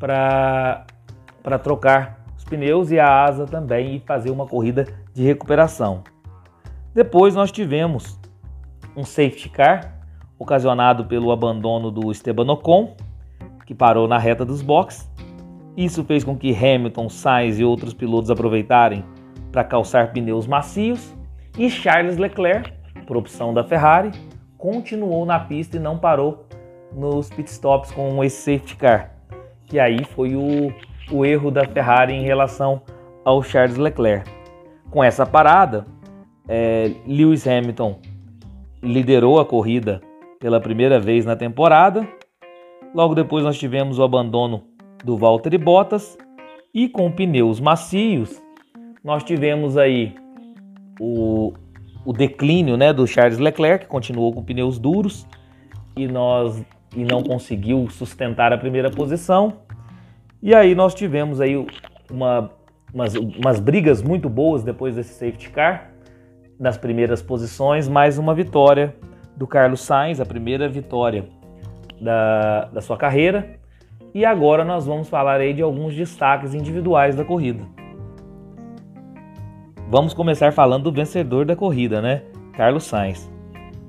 para 0.00 0.84
para 1.42 1.58
trocar 1.58 2.23
os 2.44 2.48
pneus 2.48 2.90
e 2.90 2.98
a 2.98 3.24
asa 3.24 3.46
também 3.46 3.96
e 3.96 4.00
fazer 4.00 4.30
uma 4.30 4.46
corrida 4.46 4.86
de 5.12 5.24
recuperação. 5.24 6.04
Depois 6.94 7.34
nós 7.34 7.50
tivemos 7.50 8.18
um 8.96 9.04
safety 9.04 9.48
car 9.48 9.98
ocasionado 10.38 11.06
pelo 11.06 11.32
abandono 11.32 11.90
do 11.90 12.12
Esteban 12.12 12.52
Ocon, 12.52 12.94
que 13.66 13.74
parou 13.74 14.06
na 14.06 14.18
reta 14.18 14.44
dos 14.44 14.62
boxes 14.62 15.10
isso 15.76 16.04
fez 16.04 16.22
com 16.22 16.36
que 16.36 16.54
Hamilton, 16.54 17.08
Sainz 17.08 17.58
e 17.58 17.64
outros 17.64 17.92
pilotos 17.92 18.30
aproveitarem 18.30 19.04
para 19.50 19.64
calçar 19.64 20.12
pneus 20.12 20.46
macios 20.46 21.12
e 21.58 21.68
Charles 21.68 22.16
Leclerc, 22.16 22.72
por 23.06 23.16
opção 23.16 23.52
da 23.52 23.64
Ferrari, 23.64 24.12
continuou 24.56 25.26
na 25.26 25.38
pista 25.40 25.76
e 25.76 25.80
não 25.80 25.98
parou 25.98 26.46
nos 26.92 27.28
pitstops 27.28 27.90
com 27.90 28.22
esse 28.22 28.36
safety 28.36 28.76
car, 28.76 29.14
que 29.66 29.80
aí 29.80 30.04
foi 30.04 30.36
o, 30.36 30.72
o 31.10 31.24
erro 31.24 31.50
da 31.50 31.66
Ferrari 31.66 32.12
em 32.12 32.22
relação 32.22 32.82
ao 33.24 33.42
Charles 33.42 33.76
Leclerc. 33.76 34.30
Com 34.90 35.02
essa 35.02 35.26
parada, 35.26 35.86
é, 36.48 36.90
Lewis 37.06 37.46
Hamilton 37.46 37.98
liderou 38.82 39.40
a 39.40 39.44
corrida 39.44 40.00
pela 40.38 40.60
primeira 40.60 41.00
vez 41.00 41.24
na 41.24 41.34
temporada. 41.34 42.06
Logo 42.94 43.14
depois 43.14 43.44
nós 43.44 43.58
tivemos 43.58 43.98
o 43.98 44.02
abandono 44.02 44.64
do 45.04 45.16
Valtteri 45.16 45.58
Bottas 45.58 46.16
e 46.72 46.88
com 46.88 47.10
pneus 47.10 47.60
macios 47.60 48.42
nós 49.04 49.22
tivemos 49.22 49.76
aí 49.76 50.14
o, 50.98 51.52
o 52.06 52.12
declínio 52.12 52.76
né, 52.76 52.90
do 52.90 53.06
Charles 53.06 53.38
Leclerc, 53.38 53.84
que 53.84 53.90
continuou 53.90 54.32
com 54.32 54.42
pneus 54.42 54.78
duros 54.78 55.26
e, 55.94 56.08
nós, 56.08 56.64
e 56.96 57.04
não 57.04 57.22
conseguiu 57.22 57.86
sustentar 57.90 58.50
a 58.50 58.56
primeira 58.56 58.90
posição. 58.90 59.63
E 60.44 60.54
aí 60.54 60.74
nós 60.74 60.94
tivemos 60.94 61.40
aí 61.40 61.56
uma, 62.10 62.50
umas, 62.92 63.14
umas 63.14 63.58
brigas 63.58 64.02
muito 64.02 64.28
boas 64.28 64.62
depois 64.62 64.94
desse 64.94 65.14
safety 65.14 65.48
car, 65.48 65.90
nas 66.60 66.76
primeiras 66.76 67.22
posições, 67.22 67.88
mais 67.88 68.18
uma 68.18 68.34
vitória 68.34 68.94
do 69.34 69.46
Carlos 69.46 69.80
Sainz, 69.80 70.20
a 70.20 70.26
primeira 70.26 70.68
vitória 70.68 71.24
da, 71.98 72.66
da 72.66 72.82
sua 72.82 72.98
carreira. 72.98 73.58
E 74.12 74.22
agora 74.22 74.66
nós 74.66 74.84
vamos 74.84 75.08
falar 75.08 75.40
aí 75.40 75.54
de 75.54 75.62
alguns 75.62 75.96
destaques 75.96 76.52
individuais 76.52 77.16
da 77.16 77.24
corrida. 77.24 77.64
Vamos 79.88 80.12
começar 80.12 80.52
falando 80.52 80.82
do 80.84 80.92
vencedor 80.92 81.46
da 81.46 81.56
corrida, 81.56 82.02
né? 82.02 82.20
Carlos 82.52 82.84
Sainz. 82.84 83.32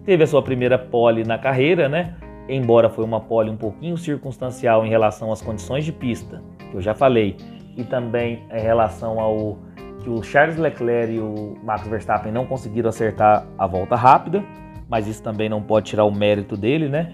Teve 0.06 0.24
a 0.24 0.28
sua 0.28 0.42
primeira 0.42 0.80
pole 0.80 1.26
na 1.26 1.38
carreira, 1.38 1.90
né? 1.90 2.16
Embora 2.48 2.90
foi 2.90 3.04
uma 3.04 3.20
pole 3.20 3.50
um 3.50 3.58
pouquinho 3.58 3.98
circunstancial 3.98 4.86
em 4.86 4.90
relação 4.90 5.32
às 5.32 5.42
condições 5.42 5.84
de 5.84 5.92
pista, 5.92 6.44
que 6.70 6.76
eu 6.76 6.82
já 6.82 6.94
falei, 6.94 7.36
e 7.76 7.84
também 7.84 8.44
em 8.52 8.62
relação 8.62 9.20
ao 9.20 9.58
que 10.02 10.10
o 10.10 10.22
Charles 10.22 10.58
Leclerc 10.58 11.12
e 11.12 11.20
o 11.20 11.58
Max 11.64 11.88
Verstappen 11.88 12.32
não 12.32 12.46
conseguiram 12.46 12.90
acertar 12.90 13.48
a 13.58 13.66
volta 13.66 13.96
rápida, 13.96 14.44
mas 14.88 15.08
isso 15.08 15.24
também 15.24 15.50
não 15.50 15.62
pode 15.62 15.88
tirar 15.88 16.06
o 16.06 16.12
mérito 16.14 16.56
dele, 16.56 16.88
né? 16.88 17.12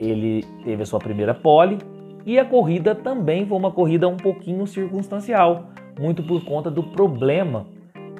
Ele 0.00 0.44
teve 0.64 0.82
a 0.82 0.86
sua 0.86 0.98
primeira 0.98 1.32
pole, 1.32 1.78
e 2.26 2.38
a 2.38 2.44
corrida 2.44 2.94
também 2.94 3.46
foi 3.46 3.56
uma 3.56 3.70
corrida 3.70 4.08
um 4.08 4.16
pouquinho 4.16 4.66
circunstancial, 4.66 5.66
muito 6.00 6.22
por 6.24 6.44
conta 6.44 6.68
do 6.68 6.82
problema 6.82 7.66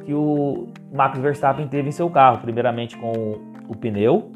que 0.07 0.15
o 0.15 0.69
Max 0.93 1.19
Verstappen 1.19 1.67
teve 1.67 1.89
em 1.89 1.93
seu 1.93 2.09
carro, 2.09 2.39
primeiramente 2.39 2.97
com 2.97 3.41
o 3.69 3.75
pneu 3.75 4.31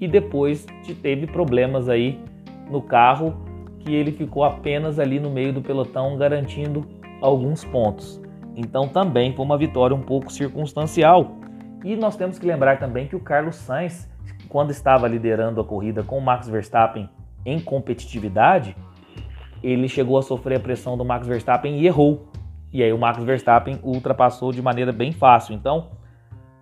e 0.00 0.08
depois 0.08 0.66
teve 1.02 1.26
problemas 1.26 1.88
aí 1.88 2.18
no 2.70 2.80
carro 2.80 3.34
que 3.80 3.94
ele 3.94 4.12
ficou 4.12 4.44
apenas 4.44 4.98
ali 4.98 5.20
no 5.20 5.30
meio 5.30 5.52
do 5.52 5.60
pelotão 5.60 6.16
garantindo 6.16 6.86
alguns 7.20 7.64
pontos. 7.64 8.20
Então 8.56 8.88
também 8.88 9.34
foi 9.34 9.44
uma 9.44 9.58
vitória 9.58 9.94
um 9.94 10.02
pouco 10.02 10.30
circunstancial. 10.32 11.36
E 11.84 11.96
nós 11.96 12.16
temos 12.16 12.38
que 12.38 12.46
lembrar 12.46 12.78
também 12.78 13.06
que 13.06 13.16
o 13.16 13.20
Carlos 13.20 13.56
Sainz, 13.56 14.08
quando 14.48 14.70
estava 14.70 15.08
liderando 15.08 15.60
a 15.60 15.64
corrida 15.64 16.02
com 16.02 16.18
o 16.18 16.20
Max 16.20 16.48
Verstappen 16.48 17.08
em 17.44 17.58
competitividade, 17.58 18.76
ele 19.62 19.88
chegou 19.88 20.18
a 20.18 20.22
sofrer 20.22 20.56
a 20.56 20.60
pressão 20.60 20.96
do 20.96 21.04
Max 21.04 21.26
Verstappen 21.26 21.78
e 21.78 21.86
errou. 21.86 22.28
E 22.72 22.82
aí 22.82 22.92
o 22.92 22.98
Max 22.98 23.22
Verstappen 23.22 23.78
ultrapassou 23.82 24.52
de 24.52 24.62
maneira 24.62 24.92
bem 24.92 25.12
fácil. 25.12 25.54
Então, 25.54 25.88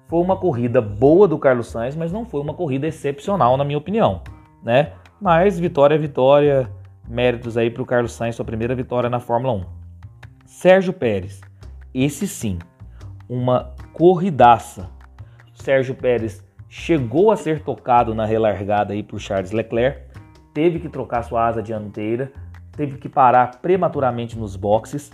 foi 0.09 0.21
uma 0.21 0.37
corrida 0.37 0.81
boa 0.81 1.29
do 1.29 1.38
Carlos 1.38 1.68
Sainz, 1.68 1.94
mas 1.94 2.11
não 2.11 2.25
foi 2.25 2.40
uma 2.40 2.55
corrida 2.55 2.87
excepcional 2.87 3.57
na 3.57 3.64
minha 3.64 3.77
opinião, 3.77 4.23
né? 4.62 4.92
Mas 5.21 5.59
vitória 5.59 5.94
é 5.94 5.99
vitória, 5.99 6.71
méritos 7.07 7.59
aí 7.59 7.71
para 7.71 7.83
o 7.83 7.87
Carlos 7.87 8.12
Sainz, 8.12 8.35
sua 8.35 8.44
primeira 8.44 8.75
vitória 8.75 9.11
na 9.11 9.21
Fórmula 9.21 9.53
1. 9.53 9.64
Sérgio 10.47 10.94
Pérez, 10.94 11.42
esse 11.94 12.27
sim, 12.27 12.59
uma 13.29 13.75
corridaça. 13.92 14.88
Sérgio 15.53 15.94
Pérez 15.94 16.42
chegou 16.71 17.31
a 17.31 17.37
ser 17.37 17.61
tocado 17.62 18.14
na 18.14 18.25
relargada 18.25 18.94
aí 18.94 19.03
por 19.03 19.21
Charles 19.21 19.53
Leclerc, 19.53 20.09
teve 20.55 20.79
que 20.79 20.88
trocar 20.88 21.23
sua 21.23 21.47
asa 21.47 21.62
dianteira, 21.62 22.33
teve 22.73 22.97
que 22.97 23.11
parar 23.11 23.59
prematuramente 23.61 24.38
nos 24.38 24.57
boxes 24.57 25.11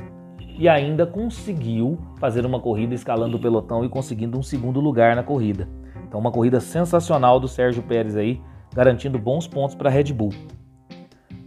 e 0.56 0.68
ainda 0.68 1.04
conseguiu 1.04 1.98
fazer 2.18 2.46
uma 2.46 2.60
corrida 2.60 2.94
escalando 2.94 3.36
o 3.36 3.40
pelotão 3.40 3.84
e 3.84 3.88
conseguindo 3.88 4.38
um 4.38 4.42
segundo 4.42 4.80
lugar 4.80 5.16
na 5.16 5.22
corrida. 5.22 5.68
Então 6.06 6.20
uma 6.20 6.30
corrida 6.30 6.60
sensacional 6.60 7.40
do 7.40 7.48
Sérgio 7.48 7.82
Pérez 7.82 8.16
aí, 8.16 8.40
garantindo 8.74 9.18
bons 9.18 9.46
pontos 9.46 9.74
para 9.74 9.88
a 9.88 9.92
Red 9.92 10.12
Bull. 10.12 10.32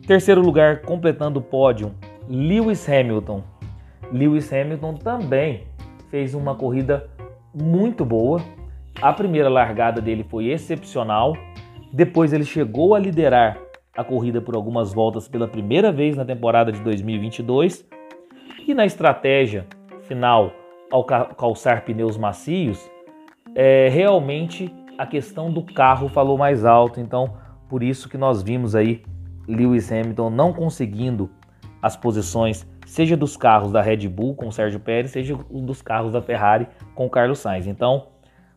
Terceiro 0.06 0.42
lugar, 0.42 0.82
completando 0.82 1.40
o 1.40 1.42
pódio, 1.42 1.94
Lewis 2.30 2.88
Hamilton. 2.88 3.44
Lewis 4.12 4.52
Hamilton 4.52 4.94
também 4.96 5.64
fez 6.10 6.34
uma 6.34 6.56
corrida 6.56 7.10
muito 7.54 8.06
boa. 8.06 8.42
A 9.02 9.14
primeira 9.14 9.50
largada 9.50 10.02
dele 10.02 10.24
foi 10.24 10.48
excepcional. 10.48 11.34
Depois 11.92 12.34
ele 12.34 12.46
chegou 12.46 12.96
a 12.96 13.00
liderar 13.00 13.58
a 13.96 14.04
corrida 14.04 14.40
por 14.42 14.56
algumas 14.56 14.94
voltas 14.94 15.28
pela 15.28 15.48
primeira 15.48 15.92
vez 15.92 16.16
na 16.16 16.24
temporada 16.24 16.72
de 16.72 16.80
2022. 16.82 17.86
E 18.68 18.74
na 18.74 18.86
estratégia 18.86 19.66
final, 20.02 20.52
ao 20.92 21.06
calçar 21.06 21.86
pneus 21.86 22.18
macios, 22.18 22.92
é, 23.56 23.88
realmente 23.88 24.70
a 24.98 25.08
questão 25.08 25.50
do 25.50 25.64
carro 25.64 26.10
falou 26.10 26.38
mais 26.38 26.66
alto. 26.66 27.00
Então, 27.00 27.38
por 27.70 27.82
isso 27.82 28.10
que 28.10 28.18
nós 28.18 28.44
vimos 28.44 28.76
aí 28.76 29.04
Lewis 29.48 29.90
Hamilton 29.90 30.30
não 30.30 30.52
conseguindo 30.52 31.30
as 31.82 31.96
posições, 31.96 32.68
seja 32.86 33.16
dos 33.16 33.38
carros 33.38 33.72
da 33.72 33.82
Red 33.82 34.06
Bull 34.10 34.36
com 34.36 34.50
o 34.50 34.52
Sérgio 34.52 34.82
Pérez, 34.82 35.12
seja 35.12 35.34
dos 35.50 35.82
carros 35.82 36.12
da 36.12 36.22
Ferrari 36.22 36.68
com 36.94 37.06
o 37.06 37.10
Carlos 37.10 37.40
Sainz. 37.40 37.68
Então, 37.68 38.08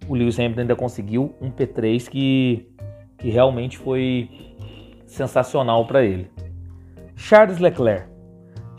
o 0.08 0.14
Lewis 0.16 0.40
Hamilton 0.40 0.62
ainda 0.62 0.74
conseguiu 0.74 1.36
um 1.40 1.52
P3 1.52 2.08
que, 2.08 2.68
que 3.16 3.30
realmente 3.30 3.78
foi 3.78 4.28
sensacional 5.06 5.86
para 5.86 6.02
ele. 6.02 6.28
Charles 7.14 7.58
Leclerc. 7.58 8.09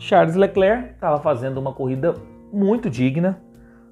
Charles 0.01 0.35
Leclerc 0.35 0.93
estava 0.95 1.19
fazendo 1.19 1.59
uma 1.59 1.71
corrida 1.73 2.15
muito 2.51 2.89
digna, 2.89 3.39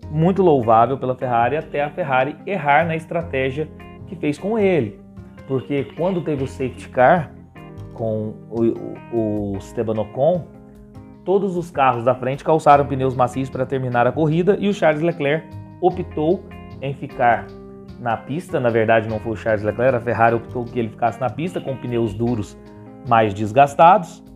muito 0.10 0.42
louvável 0.42 0.98
pela 0.98 1.16
Ferrari, 1.16 1.56
até 1.56 1.84
a 1.84 1.90
Ferrari 1.92 2.36
errar 2.48 2.88
na 2.88 2.96
estratégia 2.96 3.70
que 4.08 4.16
fez 4.16 4.40
com 4.40 4.58
ele. 4.58 5.00
Porque 5.48 5.84
quando 5.96 6.22
teve 6.22 6.44
o 6.44 6.48
safety 6.48 6.90
car, 6.90 7.32
com 7.94 8.34
o, 8.50 8.64
o, 9.14 9.54
o 9.54 9.58
Esteban 9.58 10.02
Ocon, 10.02 10.48
todos 11.24 11.56
os 11.56 11.70
carros 11.70 12.04
da 12.04 12.16
frente 12.16 12.44
calçaram 12.44 12.88
pneus 12.88 13.16
macios 13.16 13.48
para 13.48 13.64
terminar 13.64 14.08
a 14.08 14.12
corrida 14.12 14.58
e 14.60 14.68
o 14.68 14.74
Charles 14.74 15.04
Leclerc 15.04 15.48
optou 15.80 16.44
em 16.82 16.92
ficar 16.92 17.46
na 18.00 18.18
pista. 18.18 18.60
Na 18.60 18.70
verdade, 18.70 19.08
não 19.08 19.20
foi 19.20 19.34
o 19.34 19.36
Charles 19.36 19.64
Leclerc, 19.64 19.96
a 19.96 20.02
Ferrari 20.02 20.34
optou 20.34 20.66
que 20.66 20.80
ele 20.80 20.90
ficasse 20.90 21.22
na 21.22 21.30
pista 21.30 21.62
com 21.62 21.78
pneus 21.78 22.16
duros 22.16 22.58
mais 23.08 23.32
desgastados. 23.32 24.28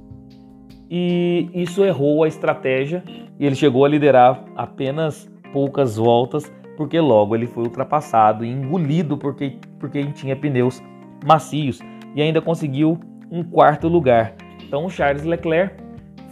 E 0.96 1.50
isso 1.56 1.84
errou 1.84 2.24
a 2.24 2.28
estratégia 2.28 3.04
e 3.40 3.48
ele 3.48 3.56
chegou 3.56 3.84
a 3.84 3.90
liderar 3.90 4.46
apenas 4.56 5.28
poucas 5.52 5.98
voltas, 5.98 6.54
porque 6.78 7.00
logo 7.00 7.36
ele 7.36 7.48
foi 7.48 7.64
ultrapassado 7.64 8.46
e 8.46 8.52
engolido 8.52 9.18
porque, 9.18 9.58
porque 9.80 10.06
tinha 10.12 10.36
pneus 10.36 10.84
macios 11.26 11.80
e 12.14 12.22
ainda 12.22 12.40
conseguiu 12.40 13.00
um 13.32 13.44
quarto 13.44 13.88
lugar. 13.88 14.36
Então 14.68 14.88
Charles 14.88 15.24
Leclerc 15.24 15.84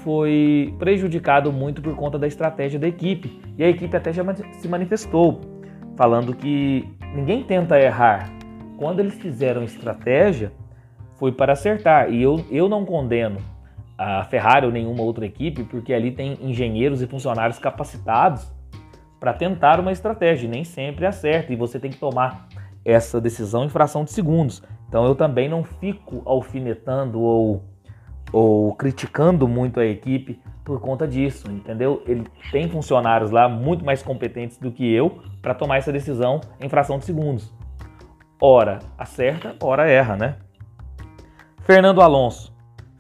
foi 0.04 0.72
prejudicado 0.78 1.52
muito 1.52 1.82
por 1.82 1.96
conta 1.96 2.20
da 2.20 2.28
estratégia 2.28 2.80
da 2.80 2.88
equipe. 2.88 3.42
E 3.58 3.64
a 3.64 3.68
equipe 3.68 3.98
até 3.98 4.14
já 4.14 4.24
se 4.36 4.68
manifestou, 4.68 5.42
falando 5.98 6.36
que 6.36 6.88
ninguém 7.16 7.42
tenta 7.42 7.80
errar. 7.80 8.32
Quando 8.78 9.00
eles 9.00 9.16
fizeram 9.16 9.64
estratégia, 9.64 10.52
foi 11.16 11.32
para 11.32 11.54
acertar. 11.54 12.14
E 12.14 12.22
eu, 12.22 12.46
eu 12.52 12.70
não 12.70 12.86
condeno 12.86 13.40
a 14.02 14.24
Ferrari 14.24 14.66
ou 14.66 14.72
nenhuma 14.72 15.04
outra 15.04 15.28
equipe, 15.28 15.64
porque 15.64 15.94
ali 15.94 16.12
tem 16.12 16.36
engenheiros 16.42 17.04
e 17.04 17.08
funcionários 17.08 17.60
capacitados 17.60 18.52
para 19.20 19.32
tentar 19.32 19.80
uma 19.80 19.92
estratégia. 19.92 20.50
Nem 20.50 20.64
sempre 20.64 21.06
acerta. 21.06 21.54
E 21.54 21.56
você 21.56 21.80
tem 21.80 21.92
que 21.92 22.00
tomar 22.00 22.48
essa 22.84 23.22
decisão 23.22 23.64
em 23.64 23.70
fração 23.70 24.04
de 24.04 24.12
segundos. 24.12 24.64
Então 24.90 25.06
eu 25.06 25.14
também 25.14 25.48
não 25.48 25.64
fico 25.64 26.24
alfinetando 26.26 27.22
ou, 27.22 27.64
ou 28.34 28.74
criticando 28.74 29.48
muito 29.48 29.80
a 29.80 29.86
equipe 29.86 30.42
por 30.66 30.80
conta 30.82 31.08
disso, 31.08 31.52
entendeu? 31.52 32.02
Ele 32.08 32.26
tem 32.52 32.68
funcionários 32.68 33.30
lá 33.30 33.48
muito 33.48 33.86
mais 33.86 34.02
competentes 34.02 34.58
do 34.58 34.72
que 34.72 34.92
eu 34.92 35.22
para 35.44 35.54
tomar 35.54 35.78
essa 35.78 35.92
decisão 35.92 36.42
em 36.60 36.68
fração 36.68 36.98
de 36.98 37.06
segundos. 37.06 37.54
Ora 38.42 38.80
acerta, 38.98 39.56
ora 39.62 39.88
erra, 39.88 40.18
né? 40.18 40.38
Fernando 41.60 42.02
Alonso. 42.02 42.51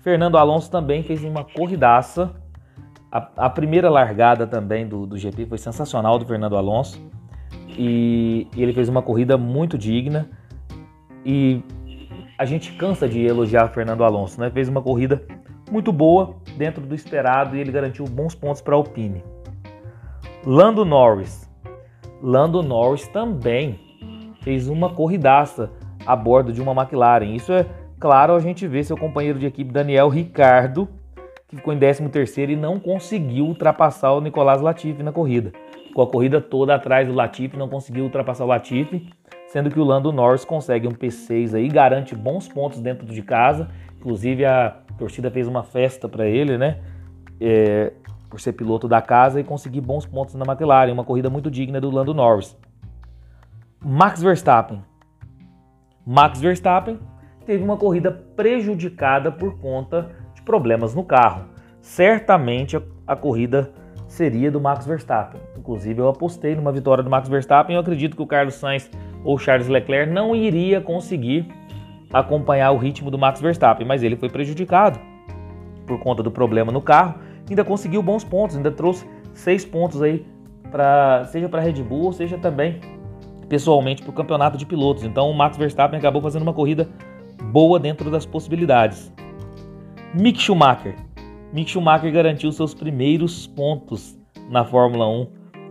Fernando 0.04 0.38
Alonso 0.38 0.70
também 0.70 1.04
fez 1.04 1.24
uma 1.24 1.44
corridaça. 1.44 2.32
A, 3.12 3.30
a 3.38 3.50
primeira 3.50 3.90
largada 3.90 4.48
também 4.48 4.88
do, 4.88 5.06
do 5.06 5.18
GP 5.18 5.46
foi 5.46 5.58
sensacional 5.58 6.18
do 6.18 6.26
Fernando 6.26 6.58
Alonso. 6.58 7.00
E, 7.70 8.48
e 8.56 8.64
ele 8.64 8.74
fez 8.74 8.90
uma 8.90 9.02
corrida 9.02 9.38
muito 9.38 9.78
digna. 9.78 10.30
E 11.24 11.64
a 12.38 12.46
gente 12.46 12.74
cansa 12.74 13.08
de 13.08 13.20
elogiar 13.24 13.68
Fernando 13.70 14.04
Alonso, 14.04 14.40
né? 14.40 14.50
Fez 14.50 14.68
uma 14.68 14.82
corrida 14.82 15.24
muito 15.70 15.92
boa, 15.92 16.36
dentro 16.58 16.86
do 16.86 16.94
esperado, 16.94 17.56
e 17.56 17.60
ele 17.60 17.72
garantiu 17.72 18.04
bons 18.06 18.36
pontos 18.36 18.62
para 18.62 18.74
a 18.74 18.78
Alpine. 18.78 19.24
Lando 20.46 20.84
Norris. 20.84 21.50
Lando 22.22 22.62
Norris 22.64 23.08
também 23.08 23.80
fez 24.42 24.68
uma 24.68 24.90
corridaça 24.90 25.72
a 26.06 26.16
bordo 26.16 26.52
de 26.52 26.62
uma 26.62 26.74
McLaren. 26.74 27.36
Isso 27.36 27.54
é 27.54 27.66
claro 28.02 28.34
a 28.34 28.40
gente 28.40 28.68
vê 28.68 28.84
seu 28.84 28.98
companheiro 28.98 29.40
de 29.40 29.46
equipe 29.46 29.72
Daniel 29.72 30.10
Ricardo, 30.10 30.90
que 31.48 31.56
ficou 31.56 31.74
em 31.74 31.80
13º 31.80 32.50
e 32.50 32.56
não 32.58 32.80
conseguiu 32.80 33.46
ultrapassar 33.46 34.12
o 34.12 34.20
Nicolás 34.20 34.60
Latifi 34.62 35.02
na 35.04 35.14
corrida. 35.14 35.54
Com 35.94 36.02
a 36.02 36.08
corrida 36.08 36.42
toda 36.42 36.76
atrás 36.76 37.08
do 37.08 37.14
Latifi, 37.14 37.56
não 37.56 37.70
conseguiu 37.70 38.04
ultrapassar 38.04 38.44
o 38.44 38.48
Latifi 38.48 39.08
sendo 39.52 39.70
que 39.70 39.78
o 39.78 39.84
Lando 39.84 40.14
Norris 40.14 40.46
consegue 40.46 40.88
um 40.88 40.92
P6 40.92 41.54
aí, 41.54 41.68
garante 41.68 42.16
bons 42.16 42.48
pontos 42.48 42.80
dentro 42.80 43.06
de 43.06 43.22
casa. 43.22 43.68
Inclusive 44.00 44.46
a 44.46 44.78
torcida 44.98 45.30
fez 45.30 45.46
uma 45.46 45.62
festa 45.62 46.08
para 46.08 46.26
ele, 46.26 46.58
né? 46.58 46.80
É, 47.38 47.92
por 48.30 48.40
ser 48.40 48.54
piloto 48.54 48.88
da 48.88 49.02
casa 49.02 49.42
e 49.42 49.44
conseguir 49.44 49.82
bons 49.82 50.06
pontos 50.06 50.36
na 50.36 50.46
McLaren, 50.46 50.94
uma 50.94 51.04
corrida 51.04 51.30
muito 51.30 51.52
digna 51.52 51.82
do 51.82 51.90
Lando 51.90 52.14
Norris. 52.14 52.58
Max 53.84 54.22
Verstappen. 54.22 54.82
Max 56.06 56.40
Verstappen 56.40 56.98
teve 57.46 57.64
uma 57.64 57.78
corrida 57.78 58.12
prejudicada 58.36 59.32
por 59.32 59.60
conta 59.60 60.10
de 60.34 60.42
problemas 60.42 60.94
no 60.96 61.04
carro. 61.04 61.46
Certamente 61.82 62.78
a, 62.78 62.82
a 63.08 63.16
corrida 63.16 63.72
seria 64.08 64.52
do 64.52 64.60
Max 64.60 64.86
Verstappen. 64.86 65.42
Inclusive 65.58 66.00
eu 66.00 66.10
apostei 66.10 66.56
numa 66.56 66.72
vitória 66.72 67.04
do 67.04 67.10
Max 67.10 67.30
Verstappen. 67.30 67.76
Eu 67.76 67.82
acredito 67.82 68.16
que 68.16 68.22
o 68.22 68.28
Carlos 68.28 68.56
Sainz 68.56 68.90
ou 69.24 69.38
Charles 69.38 69.68
Leclerc 69.68 70.12
não 70.12 70.36
iria 70.36 70.82
conseguir 70.82 71.48
acompanhar 72.12 72.72
o 72.72 72.78
ritmo 72.78 73.10
do 73.10 73.18
Max 73.18 73.40
Verstappen, 73.40 73.88
mas 73.88 74.04
ele 74.04 74.16
foi 74.16 74.30
prejudicado 74.30 75.00
por 75.88 76.00
conta 76.00 76.22
do 76.22 76.30
problema 76.30 76.72
no 76.72 76.82
carro. 76.82 77.16
Ainda 77.50 77.64
conseguiu 77.64 78.02
bons 78.02 78.24
pontos, 78.24 78.58
ainda 78.58 78.72
trouxe 78.72 79.08
seis 79.34 79.66
pontos 79.66 80.02
aí 80.02 80.26
seja 81.30 81.50
para 81.50 81.62
Red 81.62 81.84
Bull 81.84 82.14
seja 82.14 82.38
também 82.38 82.80
pessoalmente 83.50 84.02
para 84.02 84.12
o 84.12 84.14
campeonato 84.14 84.58
de 84.58 84.66
pilotos. 84.66 85.04
Então 85.04 85.30
o 85.30 85.34
Max 85.34 85.58
Verstappen 85.58 86.00
acabou 86.00 86.22
fazendo 86.22 86.44
uma 86.44 86.54
corrida 86.54 86.88
boa 87.52 87.80
dentro 87.80 88.10
das 88.10 88.26
possibilidades. 88.26 89.12
Mick 90.14 90.42
Schumacher. 90.42 90.96
Mick 91.54 91.70
Schumacher 91.70 92.12
garantiu 92.12 92.52
seus 92.52 92.74
primeiros 92.74 93.46
pontos 93.46 94.18
na 94.50 94.64
Fórmula 94.64 95.08
1 95.08 95.28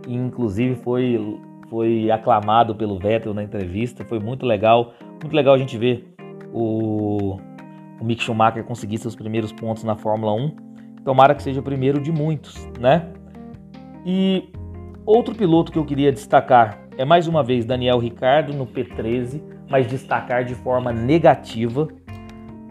e 0.07 0.15
inclusive 0.15 0.75
foi 0.75 1.39
foi 1.69 2.11
aclamado 2.11 2.75
pelo 2.75 2.99
Vettel 2.99 3.33
na 3.33 3.41
entrevista, 3.41 4.03
foi 4.03 4.19
muito 4.19 4.45
legal 4.45 4.93
Muito 5.21 5.33
legal 5.33 5.53
a 5.53 5.57
gente 5.57 5.77
ver 5.77 6.13
o, 6.51 7.37
o 7.99 8.03
Mick 8.03 8.21
Schumacher 8.23 8.63
conseguir 8.63 8.97
seus 8.97 9.15
primeiros 9.15 9.51
pontos 9.51 9.83
na 9.83 9.95
Fórmula 9.95 10.33
1. 10.33 10.55
Tomara 11.05 11.35
que 11.35 11.43
seja 11.43 11.59
o 11.59 11.63
primeiro 11.63 12.01
de 12.01 12.11
muitos, 12.11 12.67
né? 12.79 13.07
E 14.05 14.49
outro 15.05 15.35
piloto 15.35 15.71
que 15.71 15.77
eu 15.77 15.85
queria 15.85 16.11
destacar 16.11 16.79
é 16.97 17.05
mais 17.05 17.27
uma 17.27 17.43
vez 17.43 17.65
Daniel 17.65 17.99
Ricardo 17.99 18.53
no 18.53 18.65
P13, 18.65 19.41
mas 19.71 19.87
destacar 19.87 20.43
de 20.43 20.53
forma 20.53 20.91
negativa. 20.91 21.87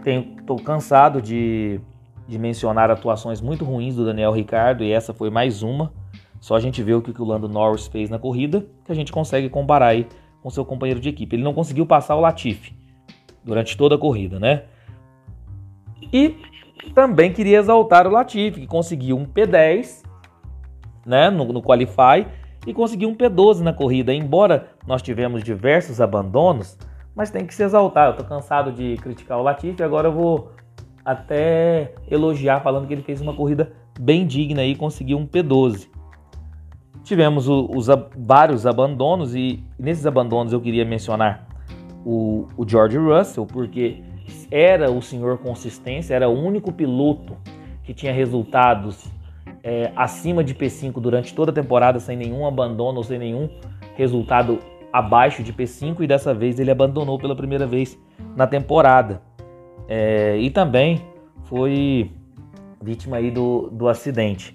Estou 0.04 0.56
cansado 0.56 1.20
de, 1.22 1.80
de 2.28 2.38
mencionar 2.38 2.90
atuações 2.90 3.40
muito 3.40 3.64
ruins 3.64 3.96
do 3.96 4.04
Daniel 4.04 4.32
Ricardo 4.32 4.84
e 4.84 4.92
essa 4.92 5.14
foi 5.14 5.30
mais 5.30 5.62
uma. 5.62 5.92
Só 6.38 6.56
a 6.56 6.60
gente 6.60 6.82
vê 6.82 6.92
o 6.92 7.00
que 7.00 7.20
o 7.20 7.24
Lando 7.24 7.48
Norris 7.48 7.86
fez 7.86 8.10
na 8.10 8.18
corrida 8.18 8.66
que 8.84 8.92
a 8.92 8.94
gente 8.94 9.10
consegue 9.10 9.48
comparar 9.48 9.88
aí 9.88 10.06
com 10.42 10.50
seu 10.50 10.64
companheiro 10.64 11.00
de 11.00 11.08
equipe. 11.08 11.34
Ele 11.34 11.42
não 11.42 11.54
conseguiu 11.54 11.86
passar 11.86 12.16
o 12.16 12.20
Latifi 12.20 12.76
durante 13.42 13.76
toda 13.76 13.94
a 13.94 13.98
corrida, 13.98 14.38
né? 14.38 14.64
E 16.12 16.36
também 16.94 17.32
queria 17.32 17.58
exaltar 17.58 18.06
o 18.06 18.10
Latifi, 18.10 18.60
que 18.60 18.66
conseguiu 18.66 19.16
um 19.16 19.24
P10 19.24 20.02
né, 21.06 21.30
no, 21.30 21.44
no 21.46 21.62
Qualify 21.62 22.26
e 22.66 22.74
conseguiu 22.74 23.08
um 23.08 23.14
P12 23.14 23.60
na 23.60 23.72
corrida. 23.72 24.12
Embora 24.12 24.68
nós 24.86 25.02
tivemos 25.02 25.42
diversos 25.42 26.00
abandonos, 26.00 26.78
mas 27.14 27.30
tem 27.30 27.46
que 27.46 27.54
se 27.54 27.62
exaltar. 27.62 28.08
Eu 28.08 28.16
tô 28.16 28.24
cansado 28.24 28.72
de 28.72 28.96
criticar 28.96 29.38
o 29.38 29.42
Latifi, 29.42 29.82
agora 29.82 30.08
eu 30.08 30.12
vou 30.12 30.52
até 31.04 31.94
elogiar 32.10 32.60
falando 32.60 32.86
que 32.86 32.92
ele 32.92 33.02
fez 33.02 33.20
uma 33.20 33.34
corrida 33.34 33.72
bem 33.98 34.26
digna 34.26 34.64
e 34.64 34.74
conseguiu 34.74 35.18
um 35.18 35.26
P12. 35.26 35.88
Tivemos 37.02 37.48
os 37.48 37.86
vários 38.16 38.66
abandonos 38.66 39.34
e 39.34 39.64
nesses 39.78 40.06
abandonos 40.06 40.52
eu 40.52 40.60
queria 40.60 40.84
mencionar 40.84 41.46
o, 42.04 42.46
o 42.56 42.68
George 42.68 42.98
Russell, 42.98 43.46
porque 43.46 44.02
era 44.50 44.90
o 44.90 45.00
senhor 45.02 45.38
consistência, 45.38 46.14
era 46.14 46.28
o 46.28 46.32
único 46.32 46.72
piloto 46.72 47.36
que 47.84 47.92
tinha 47.92 48.12
resultados 48.12 49.10
é, 49.62 49.92
acima 49.96 50.44
de 50.44 50.54
P5 50.54 51.00
durante 51.00 51.34
toda 51.34 51.50
a 51.50 51.54
temporada, 51.54 51.98
sem 51.98 52.16
nenhum 52.16 52.46
abandono, 52.46 53.02
sem 53.02 53.18
nenhum 53.18 53.48
resultado 53.96 54.58
abaixo 54.92 55.42
de 55.42 55.52
P5, 55.52 56.00
e 56.00 56.06
dessa 56.06 56.34
vez 56.34 56.58
ele 56.58 56.70
abandonou 56.70 57.18
pela 57.18 57.36
primeira 57.36 57.66
vez 57.66 57.98
na 58.36 58.46
temporada. 58.46 59.22
É, 59.88 60.36
e 60.38 60.50
também 60.50 61.04
foi 61.44 62.10
vítima 62.82 63.18
aí 63.18 63.30
do, 63.30 63.68
do 63.70 63.88
acidente. 63.88 64.52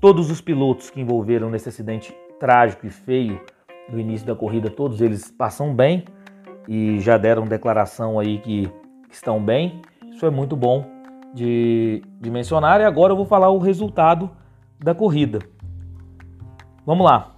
Todos 0.00 0.30
os 0.30 0.40
pilotos 0.40 0.90
que 0.90 1.00
envolveram 1.00 1.50
nesse 1.50 1.68
acidente 1.68 2.14
trágico 2.38 2.86
e 2.86 2.90
feio 2.90 3.40
do 3.88 3.98
início 3.98 4.26
da 4.26 4.34
corrida, 4.34 4.68
todos 4.68 5.00
eles 5.00 5.30
passam 5.30 5.74
bem 5.74 6.04
e 6.68 6.98
já 7.00 7.16
deram 7.16 7.44
declaração 7.44 8.18
aí 8.18 8.38
que 8.38 8.70
estão 9.10 9.42
bem. 9.42 9.80
Isso 10.10 10.26
é 10.26 10.30
muito 10.30 10.56
bom 10.56 10.84
de, 11.32 12.02
de 12.20 12.30
mencionar. 12.30 12.80
E 12.80 12.84
agora 12.84 13.12
eu 13.12 13.16
vou 13.16 13.26
falar 13.26 13.50
o 13.50 13.58
resultado 13.58 14.30
da 14.78 14.94
corrida. 14.94 15.38
Vamos 16.84 17.04
lá. 17.04 17.35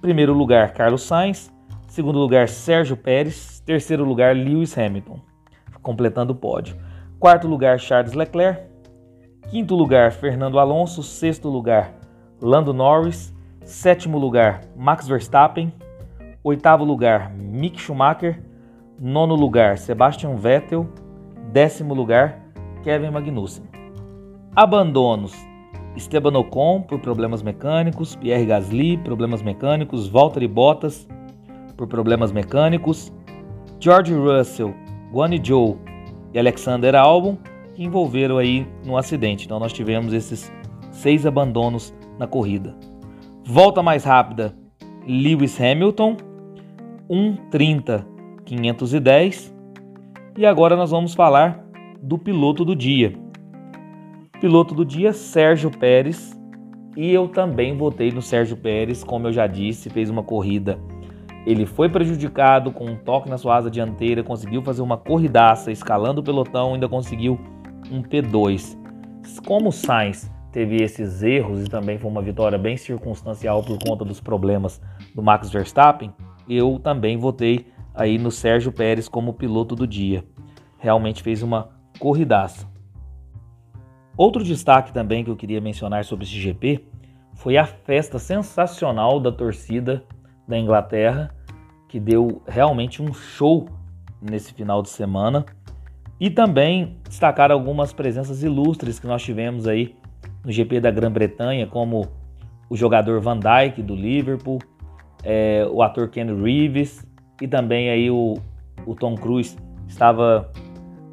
Primeiro 0.00 0.32
lugar, 0.32 0.72
Carlos 0.72 1.02
Sainz. 1.02 1.52
Segundo 1.88 2.20
lugar, 2.20 2.48
Sérgio 2.48 2.96
Pérez. 2.96 3.60
Terceiro 3.66 4.04
lugar, 4.04 4.34
Lewis 4.34 4.76
Hamilton, 4.78 5.20
completando 5.82 6.32
o 6.32 6.36
pódio. 6.36 6.76
Quarto 7.18 7.48
lugar, 7.48 7.78
Charles 7.80 8.12
Leclerc. 8.12 8.62
Quinto 9.50 9.74
lugar, 9.74 10.12
Fernando 10.12 10.58
Alonso. 10.60 11.02
Sexto 11.02 11.50
lugar, 11.50 11.92
Lando 12.40 12.72
Norris. 12.72 13.34
Sétimo 13.64 14.18
lugar, 14.18 14.60
Max 14.76 15.08
Verstappen. 15.08 15.72
Oitavo 16.44 16.84
lugar, 16.84 17.32
Mick 17.34 17.78
Schumacher. 17.78 18.40
Nono 19.00 19.34
lugar, 19.34 19.78
Sebastian 19.78 20.36
Vettel. 20.36 20.86
Décimo 21.52 21.92
lugar, 21.92 22.38
Kevin 22.84 23.10
Magnussen. 23.10 23.64
Abandonos: 24.54 25.34
Esteban 25.98 26.38
Ocon 26.38 26.80
por 26.82 27.00
problemas 27.00 27.42
mecânicos, 27.42 28.14
Pierre 28.14 28.46
Gasly, 28.46 28.96
problemas 28.98 29.42
mecânicos, 29.42 30.06
Valtteri 30.06 30.46
Bottas 30.46 31.08
por 31.76 31.88
problemas 31.88 32.30
mecânicos, 32.30 33.12
George 33.80 34.14
Russell, 34.14 34.72
Guan 35.12 35.30
e 35.34 36.38
Alexander 36.38 36.94
Albon 36.94 37.36
que 37.74 37.82
envolveram 37.82 38.38
aí 38.38 38.64
no 38.86 38.96
acidente. 38.96 39.44
Então 39.44 39.58
nós 39.58 39.72
tivemos 39.72 40.12
esses 40.12 40.52
seis 40.92 41.26
abandonos 41.26 41.92
na 42.16 42.28
corrida. 42.28 42.76
Volta 43.44 43.82
mais 43.82 44.04
rápida, 44.04 44.54
Lewis 45.04 45.60
Hamilton, 45.60 46.16
1:30 47.10 48.04
510. 48.44 49.52
E 50.36 50.46
agora 50.46 50.76
nós 50.76 50.92
vamos 50.92 51.12
falar 51.12 51.64
do 52.00 52.16
piloto 52.16 52.64
do 52.64 52.76
dia. 52.76 53.12
Piloto 54.40 54.72
do 54.72 54.84
dia, 54.84 55.12
Sérgio 55.12 55.68
Pérez. 55.68 56.38
E 56.96 57.12
eu 57.12 57.26
também 57.26 57.76
votei 57.76 58.12
no 58.12 58.22
Sérgio 58.22 58.56
Pérez, 58.56 59.02
como 59.02 59.26
eu 59.26 59.32
já 59.32 59.48
disse, 59.48 59.90
fez 59.90 60.08
uma 60.08 60.22
corrida. 60.22 60.78
Ele 61.44 61.66
foi 61.66 61.88
prejudicado 61.88 62.70
com 62.70 62.86
um 62.86 62.96
toque 62.96 63.28
na 63.28 63.36
sua 63.36 63.56
asa 63.56 63.68
dianteira, 63.68 64.22
conseguiu 64.22 64.62
fazer 64.62 64.80
uma 64.80 64.96
corridaça, 64.96 65.72
escalando 65.72 66.20
o 66.20 66.24
pelotão, 66.24 66.74
ainda 66.74 66.88
conseguiu 66.88 67.36
um 67.90 68.00
P2. 68.00 68.78
Como 69.44 69.70
o 69.70 69.72
Sainz 69.72 70.30
teve 70.52 70.76
esses 70.76 71.20
erros 71.22 71.64
e 71.64 71.68
também 71.68 71.98
foi 71.98 72.08
uma 72.08 72.22
vitória 72.22 72.58
bem 72.58 72.76
circunstancial 72.76 73.60
por 73.64 73.76
conta 73.84 74.04
dos 74.04 74.20
problemas 74.20 74.80
do 75.16 75.22
Max 75.22 75.50
Verstappen, 75.50 76.12
eu 76.48 76.78
também 76.78 77.16
votei 77.16 77.66
aí 77.92 78.18
no 78.18 78.30
Sérgio 78.30 78.70
Pérez 78.70 79.08
como 79.08 79.34
piloto 79.34 79.74
do 79.74 79.86
dia. 79.86 80.24
Realmente 80.78 81.24
fez 81.24 81.42
uma 81.42 81.70
corridaça. 81.98 82.77
Outro 84.18 84.42
destaque 84.42 84.92
também 84.92 85.22
que 85.22 85.30
eu 85.30 85.36
queria 85.36 85.60
mencionar 85.60 86.04
sobre 86.04 86.24
esse 86.24 86.36
GP 86.36 86.84
foi 87.34 87.56
a 87.56 87.64
festa 87.64 88.18
sensacional 88.18 89.20
da 89.20 89.30
torcida 89.30 90.02
da 90.48 90.58
Inglaterra, 90.58 91.32
que 91.88 92.00
deu 92.00 92.42
realmente 92.44 93.00
um 93.00 93.14
show 93.14 93.68
nesse 94.20 94.52
final 94.52 94.82
de 94.82 94.88
semana. 94.88 95.46
E 96.18 96.28
também 96.28 96.96
destacar 97.08 97.52
algumas 97.52 97.92
presenças 97.92 98.42
ilustres 98.42 98.98
que 98.98 99.06
nós 99.06 99.22
tivemos 99.22 99.68
aí 99.68 99.94
no 100.44 100.50
GP 100.50 100.80
da 100.80 100.90
Grã-Bretanha, 100.90 101.68
como 101.68 102.08
o 102.68 102.76
jogador 102.76 103.20
Van 103.20 103.38
Dijk 103.38 103.80
do 103.82 103.94
Liverpool, 103.94 104.58
é, 105.22 105.64
o 105.70 105.80
ator 105.80 106.08
Ken 106.08 106.34
Reeves 106.42 107.06
e 107.40 107.46
também 107.46 107.88
aí 107.88 108.10
o, 108.10 108.34
o 108.84 108.96
Tom 108.96 109.14
Cruise 109.14 109.56
estava 109.86 110.50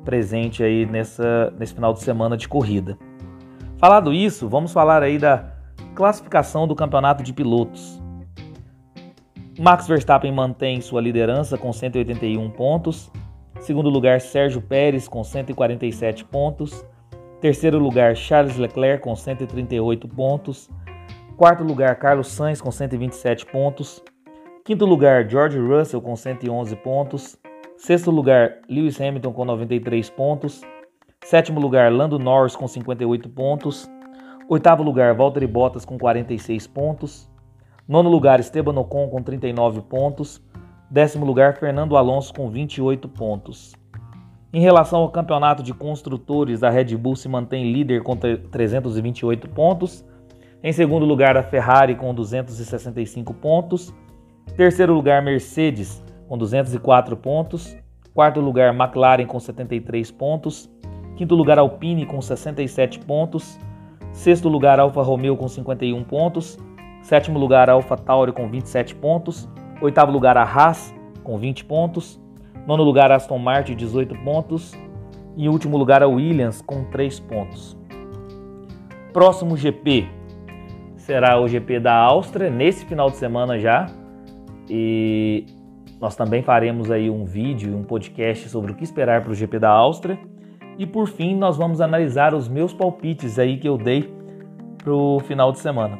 presente 0.05 0.63
aí 0.63 0.85
nessa, 0.85 1.51
nesse 1.59 1.73
final 1.73 1.91
de 1.91 2.01
semana 2.01 2.37
de 2.37 2.47
corrida. 2.47 2.97
Falado 3.77 4.13
isso, 4.13 4.47
vamos 4.47 4.71
falar 4.71 5.03
aí 5.03 5.17
da 5.17 5.51
classificação 5.93 6.67
do 6.67 6.75
campeonato 6.75 7.23
de 7.23 7.33
pilotos. 7.33 8.01
Max 9.59 9.87
Verstappen 9.87 10.31
mantém 10.31 10.79
sua 10.79 11.01
liderança 11.01 11.57
com 11.57 11.73
181 11.73 12.49
pontos. 12.51 13.11
Segundo 13.59 13.89
lugar, 13.89 14.21
Sérgio 14.21 14.61
Pérez 14.61 15.07
com 15.07 15.23
147 15.23 16.23
pontos. 16.25 16.85
Terceiro 17.41 17.79
lugar, 17.79 18.15
Charles 18.15 18.57
Leclerc 18.57 19.03
com 19.03 19.15
138 19.15 20.07
pontos. 20.07 20.69
Quarto 21.37 21.63
lugar, 21.63 21.95
Carlos 21.97 22.27
Sainz 22.27 22.61
com 22.61 22.71
127 22.71 23.45
pontos. 23.45 24.01
Quinto 24.63 24.85
lugar, 24.85 25.29
George 25.29 25.59
Russell 25.59 26.01
com 26.01 26.15
111 26.15 26.75
pontos. 26.77 27.37
Sexto 27.85 28.09
lugar, 28.09 28.61
Lewis 28.67 28.99
Hamilton 28.99 29.31
com 29.31 29.45
93 29.45 30.09
pontos. 30.09 30.61
Sétimo 31.23 31.59
lugar, 31.59 31.91
Lando 31.91 32.17
Norris 32.17 32.55
com 32.55 32.67
58 32.67 33.29
pontos. 33.29 33.87
Oitavo 34.49 34.81
lugar, 34.81 35.13
Valtteri 35.13 35.45
Bottas 35.45 35.85
com 35.85 35.95
46 35.95 36.65
pontos. 36.65 37.29
Nono 37.87 38.09
lugar, 38.09 38.39
Esteban 38.39 38.75
Ocon 38.79 39.07
com 39.09 39.21
39 39.21 39.81
pontos. 39.81 40.43
Décimo 40.89 41.27
lugar, 41.27 41.59
Fernando 41.59 41.95
Alonso 41.95 42.33
com 42.33 42.49
28 42.49 43.07
pontos. 43.07 43.75
Em 44.51 44.61
relação 44.61 45.01
ao 45.01 45.11
campeonato 45.11 45.61
de 45.61 45.71
construtores, 45.71 46.63
a 46.63 46.71
Red 46.71 46.97
Bull 46.97 47.15
se 47.15 47.29
mantém 47.29 47.71
líder 47.71 48.01
com 48.01 48.15
328 48.15 49.47
pontos. 49.49 50.03
Em 50.63 50.73
segundo 50.73 51.05
lugar, 51.05 51.37
a 51.37 51.43
Ferrari 51.43 51.93
com 51.93 52.15
265 52.15 53.31
pontos. 53.35 53.93
Terceiro 54.57 54.91
lugar, 54.91 55.21
Mercedes 55.21 56.03
com 56.27 56.37
204 56.37 57.15
pontos. 57.17 57.75
Quarto 58.13 58.39
lugar, 58.39 58.73
McLaren 58.73 59.25
com 59.25 59.39
73 59.39 60.11
pontos. 60.11 60.69
Quinto 61.15 61.35
lugar, 61.35 61.59
Alpine 61.59 62.05
com 62.05 62.21
67 62.21 62.99
pontos. 62.99 63.59
Sexto 64.11 64.47
lugar, 64.47 64.79
Alfa 64.79 65.01
Romeo 65.01 65.35
com 65.35 65.47
51 65.47 66.03
pontos. 66.03 66.57
Sétimo 67.01 67.37
lugar, 67.37 67.69
Alfa 67.69 67.97
Tauri 67.97 68.31
com 68.31 68.49
27 68.49 68.95
pontos. 68.95 69.49
Oitavo 69.81 70.11
lugar, 70.11 70.37
a 70.37 70.43
Haas 70.43 70.93
com 71.23 71.37
20 71.37 71.65
pontos. 71.65 72.19
Nono 72.65 72.83
lugar, 72.83 73.11
Aston 73.11 73.37
Martin, 73.37 73.75
18 73.75 74.15
pontos. 74.23 74.73
E 75.37 75.49
último 75.49 75.77
lugar, 75.77 76.01
a 76.01 76.07
Williams 76.07 76.61
com 76.61 76.85
3 76.85 77.19
pontos. 77.19 77.77
Próximo 79.11 79.55
GP 79.55 80.07
será 81.05 81.39
o 81.39 81.47
GP 81.47 81.79
da 81.79 81.93
Áustria, 81.93 82.49
nesse 82.49 82.85
final 82.85 83.11
de 83.11 83.17
semana 83.17 83.59
já. 83.59 83.85
E 84.67 85.45
Nós 85.99 86.15
também 86.15 86.43
faremos 86.43 86.91
aí 86.91 87.09
um 87.09 87.25
vídeo 87.25 87.71
e 87.71 87.75
um 87.75 87.83
podcast 87.83 88.49
sobre 88.49 88.71
o 88.71 88.75
que 88.75 88.83
esperar 88.83 89.21
para 89.21 89.31
o 89.31 89.35
GP 89.35 89.59
da 89.59 89.69
Áustria. 89.69 90.19
E 90.77 90.85
por 90.85 91.07
fim, 91.07 91.35
nós 91.35 91.57
vamos 91.57 91.79
analisar 91.79 92.33
os 92.33 92.49
meus 92.49 92.73
palpites 92.73 93.39
aí 93.39 93.57
que 93.57 93.67
eu 93.67 93.77
dei 93.77 94.13
para 94.83 94.93
o 94.93 95.19
final 95.21 95.51
de 95.51 95.59
semana. 95.59 95.97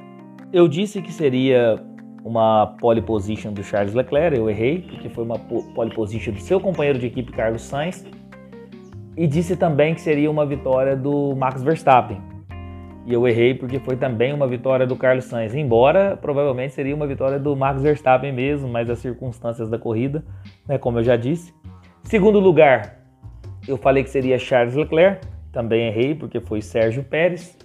Eu 0.51 0.67
disse 0.67 1.01
que 1.01 1.11
seria 1.11 1.81
uma 2.23 2.75
pole 2.79 3.01
position 3.01 3.53
do 3.53 3.63
Charles 3.63 3.93
Leclerc, 3.93 4.37
eu 4.37 4.49
errei, 4.49 4.81
porque 4.81 5.09
foi 5.09 5.23
uma 5.23 5.39
pole 5.39 5.93
position 5.93 6.33
do 6.33 6.41
seu 6.41 6.59
companheiro 6.59 6.99
de 6.99 7.07
equipe 7.07 7.31
Carlos 7.31 7.61
Sainz. 7.61 8.05
E 9.15 9.27
disse 9.27 9.55
também 9.55 9.95
que 9.95 10.01
seria 10.01 10.29
uma 10.29 10.45
vitória 10.45 10.95
do 10.95 11.33
Max 11.35 11.63
Verstappen. 11.63 12.34
E 13.05 13.13
eu 13.13 13.27
errei 13.27 13.53
porque 13.53 13.79
foi 13.79 13.95
também 13.95 14.33
uma 14.33 14.47
vitória 14.47 14.87
do 14.87 14.95
Carlos 14.95 15.25
Sainz, 15.25 15.53
embora 15.53 16.17
provavelmente 16.17 16.73
seria 16.73 16.95
uma 16.95 17.05
vitória 17.05 17.37
do 17.37 17.55
Max 17.55 17.83
Verstappen 17.83 18.33
mesmo, 18.33 18.67
mas 18.67 18.89
as 18.89 18.97
circunstâncias 18.97 19.69
da 19.69 19.77
corrida, 19.77 20.25
né, 20.67 20.79
como 20.79 20.97
eu 20.97 21.03
já 21.03 21.15
disse. 21.15 21.53
Segundo 22.01 22.39
lugar, 22.39 22.99
eu 23.67 23.77
falei 23.77 24.03
que 24.03 24.09
seria 24.09 24.39
Charles 24.39 24.73
Leclerc, 24.73 25.27
também 25.51 25.87
errei 25.87 26.15
porque 26.15 26.39
foi 26.39 26.63
Sérgio 26.63 27.03
Pérez. 27.03 27.55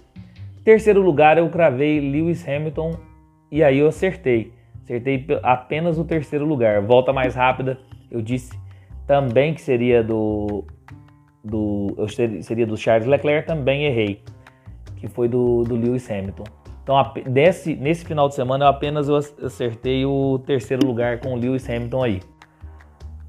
Terceiro 0.63 1.01
lugar, 1.01 1.39
eu 1.39 1.49
cravei 1.49 1.99
Lewis 1.99 2.47
Hamilton 2.47 2.95
e 3.51 3.63
aí 3.63 3.79
eu 3.79 3.87
acertei. 3.87 4.53
Acertei 4.83 5.25
apenas 5.41 5.97
o 5.97 6.05
terceiro 6.05 6.45
lugar. 6.45 6.81
Volta 6.83 7.11
mais 7.11 7.33
rápida, 7.33 7.79
eu 8.11 8.21
disse 8.21 8.55
também 9.07 9.55
que 9.55 9.61
seria 9.61 10.03
do 10.03 10.63
do 11.43 11.95
eu 11.97 12.07
seria 12.43 12.67
do 12.67 12.77
Charles 12.77 13.07
Leclerc, 13.07 13.47
também 13.47 13.85
errei 13.85 14.21
que 15.01 15.07
foi 15.07 15.27
do, 15.27 15.63
do 15.63 15.75
Lewis 15.75 16.09
Hamilton. 16.09 16.43
Então, 16.83 16.95
nesse, 17.25 17.75
nesse 17.75 18.05
final 18.05 18.29
de 18.29 18.35
semana, 18.35 18.65
eu 18.65 18.69
apenas 18.69 19.09
acertei 19.09 20.05
o 20.05 20.39
terceiro 20.45 20.85
lugar 20.85 21.19
com 21.19 21.33
o 21.33 21.35
Lewis 21.35 21.67
Hamilton 21.67 22.03
aí. 22.03 22.21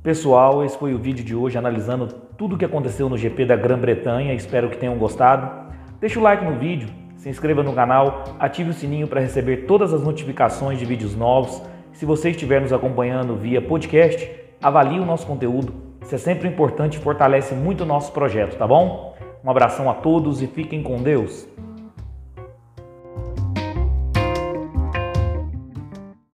Pessoal, 0.03 0.65
esse 0.65 0.77
foi 0.77 0.93
o 0.93 0.99
vídeo 0.99 1.25
de 1.25 1.35
hoje 1.35 1.57
analisando 1.57 2.09
tudo 2.37 2.57
o 2.57 2.59
que 2.59 2.65
aconteceu 2.65 3.09
no 3.09 3.17
GP 3.17 3.47
da 3.47 3.57
Grã-Bretanha. 3.57 4.35
Espero 4.35 4.69
que 4.69 4.77
tenham 4.77 4.97
gostado. 4.99 5.73
Deixe 5.99 6.19
o 6.19 6.23
like 6.23 6.45
no 6.45 6.59
vídeo, 6.59 6.89
se 7.17 7.29
inscreva 7.29 7.63
no 7.63 7.73
canal, 7.73 8.25
ative 8.39 8.71
o 8.71 8.73
sininho 8.75 9.07
para 9.07 9.21
receber 9.21 9.59
todas 9.59 9.95
as 9.95 10.03
notificações 10.03 10.79
de 10.79 10.85
vídeos 10.85 11.17
novos. 11.17 11.63
Se 11.93 12.05
você 12.05 12.31
estiver 12.31 12.61
nos 12.61 12.73
acompanhando 12.73 13.37
via 13.37 13.63
podcast, 13.63 14.29
avalie 14.61 14.99
o 14.99 15.07
nosso 15.07 15.27
conteúdo. 15.27 15.73
Isso 16.03 16.15
é 16.15 16.19
sempre 16.19 16.49
importante 16.49 16.99
e 16.99 17.01
fortalece 17.01 17.55
muito 17.55 17.85
o 17.85 17.87
nosso 17.87 18.13
projeto, 18.13 18.59
tá 18.59 18.67
bom? 18.67 19.12
Um 19.45 19.51
abração 19.51 19.91
a 19.91 19.95
todos 19.95 20.41
e 20.41 20.47
fiquem 20.47 20.83
com 20.83 21.03
Deus. 21.03 21.49